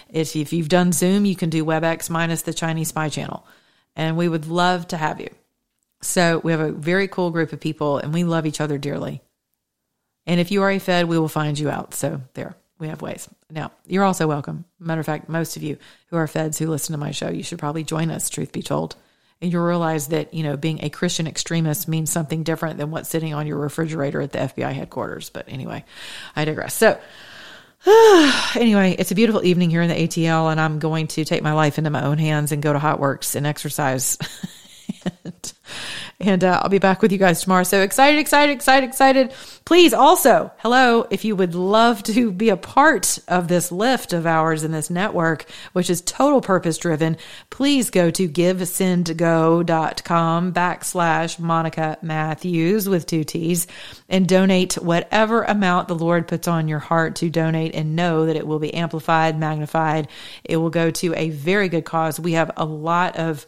If, 0.09 0.35
if 0.35 0.53
you've 0.53 0.69
done 0.69 0.91
Zoom, 0.91 1.25
you 1.25 1.35
can 1.35 1.49
do 1.49 1.65
WebEx 1.65 2.09
minus 2.09 2.43
the 2.43 2.53
Chinese 2.53 2.89
spy 2.89 3.09
channel. 3.09 3.47
And 3.95 4.15
we 4.15 4.29
would 4.29 4.45
love 4.45 4.87
to 4.89 4.97
have 4.97 5.19
you. 5.19 5.29
So 6.01 6.39
we 6.43 6.51
have 6.51 6.61
a 6.61 6.71
very 6.71 7.07
cool 7.07 7.31
group 7.31 7.51
of 7.51 7.59
people 7.59 7.97
and 7.97 8.13
we 8.13 8.23
love 8.23 8.45
each 8.45 8.61
other 8.61 8.77
dearly. 8.77 9.21
And 10.27 10.39
if 10.39 10.51
you 10.51 10.61
are 10.61 10.69
a 10.69 10.79
Fed, 10.79 11.07
we 11.07 11.17
will 11.17 11.27
find 11.27 11.57
you 11.57 11.69
out. 11.69 11.95
So 11.95 12.21
there, 12.35 12.55
we 12.79 12.87
have 12.87 13.01
ways. 13.01 13.27
Now, 13.51 13.71
you're 13.85 14.05
also 14.05 14.27
welcome. 14.27 14.65
Matter 14.79 15.01
of 15.01 15.05
fact, 15.05 15.29
most 15.29 15.57
of 15.57 15.63
you 15.63 15.77
who 16.07 16.17
are 16.17 16.27
Feds 16.27 16.57
who 16.57 16.67
listen 16.67 16.93
to 16.93 16.97
my 16.97 17.11
show, 17.11 17.29
you 17.29 17.43
should 17.43 17.59
probably 17.59 17.83
join 17.83 18.09
us, 18.09 18.29
truth 18.29 18.51
be 18.51 18.63
told. 18.63 18.95
And 19.41 19.51
you'll 19.51 19.63
realize 19.63 20.07
that, 20.07 20.33
you 20.33 20.43
know, 20.43 20.57
being 20.57 20.83
a 20.83 20.89
Christian 20.89 21.27
extremist 21.27 21.87
means 21.87 22.11
something 22.11 22.43
different 22.43 22.77
than 22.77 22.91
what's 22.91 23.09
sitting 23.09 23.33
on 23.33 23.47
your 23.47 23.57
refrigerator 23.57 24.21
at 24.21 24.31
the 24.31 24.39
FBI 24.39 24.73
headquarters. 24.73 25.29
But 25.29 25.47
anyway, 25.47 25.85
I 26.35 26.45
digress. 26.45 26.73
So, 26.73 26.99
anyway, 28.55 28.95
it's 28.97 29.11
a 29.11 29.15
beautiful 29.15 29.43
evening 29.45 29.69
here 29.69 29.81
in 29.81 29.89
the 29.89 29.95
ATL, 29.95 30.51
and 30.51 30.59
I'm 30.59 30.79
going 30.79 31.07
to 31.07 31.23
take 31.23 31.41
my 31.41 31.53
life 31.53 31.77
into 31.77 31.89
my 31.89 32.03
own 32.03 32.17
hands 32.17 32.51
and 32.51 32.61
go 32.61 32.73
to 32.73 32.79
Hotworx 32.79 33.35
and 33.35 33.47
exercise. 33.47 34.17
and 35.23 35.53
and 36.21 36.43
uh, 36.43 36.59
I'll 36.61 36.69
be 36.69 36.79
back 36.79 37.01
with 37.01 37.13
you 37.13 37.17
guys 37.17 37.41
tomorrow. 37.41 37.63
So 37.63 37.81
excited, 37.81 38.19
excited, 38.19 38.51
excited, 38.51 38.89
excited. 38.89 39.31
Please 39.63 39.93
also, 39.93 40.51
hello, 40.57 41.07
if 41.09 41.23
you 41.23 41.33
would 41.35 41.55
love 41.55 42.03
to 42.03 42.29
be 42.31 42.49
a 42.49 42.57
part 42.57 43.19
of 43.27 43.47
this 43.47 43.71
lift 43.71 44.11
of 44.11 44.25
ours 44.25 44.65
in 44.65 44.73
this 44.73 44.89
network, 44.89 45.45
which 45.71 45.89
is 45.89 46.01
total 46.01 46.41
purpose 46.41 46.77
driven, 46.77 47.15
please 47.49 47.89
go 47.89 48.11
to 48.11 48.27
givesendgo.com 48.27 50.53
backslash 50.53 51.39
Monica 51.39 51.97
Matthews 52.01 52.89
with 52.89 53.05
two 53.05 53.23
T's 53.23 53.65
and 54.09 54.27
donate 54.27 54.73
whatever 54.73 55.43
amount 55.43 55.87
the 55.87 55.95
Lord 55.95 56.27
puts 56.27 56.49
on 56.49 56.67
your 56.67 56.79
heart 56.79 57.15
to 57.17 57.29
donate 57.29 57.75
and 57.75 57.95
know 57.95 58.25
that 58.25 58.35
it 58.35 58.45
will 58.45 58.59
be 58.59 58.73
amplified, 58.73 59.39
magnified. 59.39 60.09
It 60.43 60.57
will 60.57 60.69
go 60.69 60.91
to 60.91 61.15
a 61.15 61.29
very 61.29 61.69
good 61.69 61.85
cause. 61.85 62.19
We 62.19 62.33
have 62.33 62.51
a 62.57 62.65
lot 62.65 63.15
of 63.15 63.45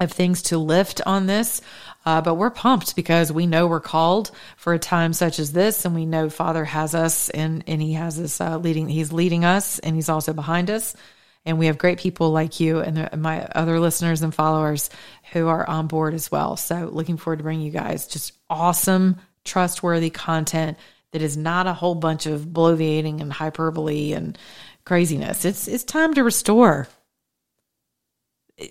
of 0.00 0.12
things 0.12 0.42
to 0.42 0.58
lift 0.58 1.00
on 1.06 1.26
this. 1.26 1.60
Uh, 2.04 2.20
but 2.20 2.34
we're 2.34 2.50
pumped 2.50 2.96
because 2.96 3.30
we 3.30 3.46
know 3.46 3.66
we're 3.66 3.80
called 3.80 4.32
for 4.56 4.74
a 4.74 4.78
time 4.78 5.12
such 5.12 5.38
as 5.38 5.52
this, 5.52 5.84
and 5.84 5.94
we 5.94 6.04
know 6.04 6.28
Father 6.28 6.64
has 6.64 6.94
us, 6.94 7.30
and 7.30 7.62
and 7.66 7.80
He 7.80 7.92
has 7.92 8.18
us 8.18 8.40
uh, 8.40 8.58
leading. 8.58 8.88
He's 8.88 9.12
leading 9.12 9.44
us, 9.44 9.78
and 9.78 9.94
He's 9.94 10.08
also 10.08 10.32
behind 10.32 10.70
us. 10.70 10.96
And 11.44 11.58
we 11.58 11.66
have 11.66 11.78
great 11.78 11.98
people 11.98 12.30
like 12.30 12.60
you 12.60 12.78
and 12.80 13.20
my 13.20 13.44
other 13.46 13.80
listeners 13.80 14.22
and 14.22 14.32
followers 14.32 14.90
who 15.32 15.48
are 15.48 15.68
on 15.68 15.88
board 15.88 16.14
as 16.14 16.30
well. 16.30 16.56
So 16.56 16.88
looking 16.92 17.16
forward 17.16 17.38
to 17.38 17.42
bringing 17.42 17.66
you 17.66 17.72
guys 17.72 18.06
just 18.06 18.32
awesome, 18.48 19.16
trustworthy 19.44 20.10
content 20.10 20.78
that 21.10 21.22
is 21.22 21.36
not 21.36 21.66
a 21.66 21.72
whole 21.72 21.96
bunch 21.96 22.26
of 22.26 22.42
bloviating 22.42 23.20
and 23.20 23.32
hyperbole 23.32 24.12
and 24.12 24.38
craziness. 24.84 25.44
It's 25.44 25.68
it's 25.68 25.84
time 25.84 26.14
to 26.14 26.24
restore. 26.24 26.88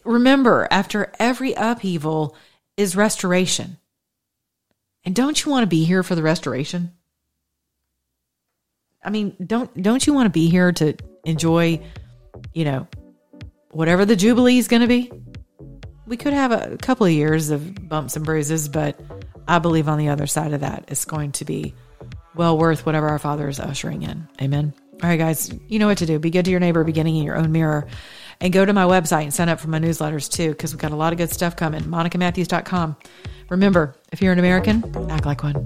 Remember, 0.04 0.68
after 0.70 1.12
every 1.20 1.54
upheaval 1.54 2.36
is 2.78 2.96
restoration. 2.96 3.78
And 5.04 5.16
don't 5.16 5.44
you 5.44 5.52
want 5.52 5.64
to 5.64 5.68
be 5.68 5.84
here 5.84 6.04
for 6.04 6.16
the 6.16 6.24
restoration? 6.24 6.92
I 9.04 9.10
mean, 9.10 9.36
don't 9.46 9.82
don't 9.82 10.06
you 10.06 10.14
want 10.14 10.28
to 10.28 10.32
be 10.32 10.50
here 10.50 10.72
to 10.74 10.96
enjoy, 11.26 11.82
you 12.54 12.66
know, 12.66 12.88
whatever 13.72 14.06
the 14.06 14.16
jubilee 14.16 14.58
is 14.58 14.68
going 14.68 14.82
to 14.82 14.88
be? 14.88 15.12
We 16.06 16.18
could 16.18 16.34
have 16.34 16.52
a 16.52 16.78
couple 16.78 17.06
of 17.06 17.12
years 17.12 17.50
of 17.50 17.88
bumps 17.88 18.16
and 18.16 18.26
bruises, 18.26 18.70
but 18.70 19.00
I 19.48 19.60
believe 19.60 19.88
on 19.88 19.98
the 19.98 20.10
other 20.10 20.28
side 20.28 20.54
of 20.54 20.62
that, 20.62 20.86
it's 20.90 21.06
going 21.06 21.32
to 21.34 21.46
be 21.46 21.74
well 22.36 22.58
worth 22.58 22.86
whatever 22.86 23.08
our 23.08 23.20
Father 23.20 23.48
is 23.48 23.60
ushering 23.60 24.04
in. 24.04 24.28
Amen. 24.42 24.74
All 25.02 25.10
right, 25.10 25.18
guys, 25.18 25.52
you 25.68 25.80
know 25.80 25.88
what 25.88 25.98
to 26.00 26.06
do. 26.06 26.20
Be 26.20 26.30
good 26.30 26.46
to 26.46 26.52
your 26.52 26.60
neighbor, 26.60 26.84
beginning 26.84 27.16
in 27.16 27.24
your 27.24 27.38
own 27.38 27.52
mirror. 27.52 27.88
And 28.42 28.52
go 28.52 28.66
to 28.66 28.74
my 28.74 28.86
website 28.86 29.24
and 29.24 29.34
sign 29.34 29.50
up 29.50 29.60
for 29.60 29.70
my 29.70 29.80
newsletters 29.80 30.30
too, 30.30 30.50
because 30.50 30.74
we've 30.74 30.82
got 30.82 30.92
a 30.92 30.96
lot 30.96 31.14
of 31.14 31.18
good 31.18 31.32
stuff 31.32 31.56
coming. 31.56 31.84
MonicaMatthews.com. 31.84 32.98
Remember, 33.50 33.96
if 34.12 34.22
you're 34.22 34.34
an 34.34 34.40
American, 34.40 34.84
act 35.10 35.26
like 35.26 35.44
one. 35.44 35.66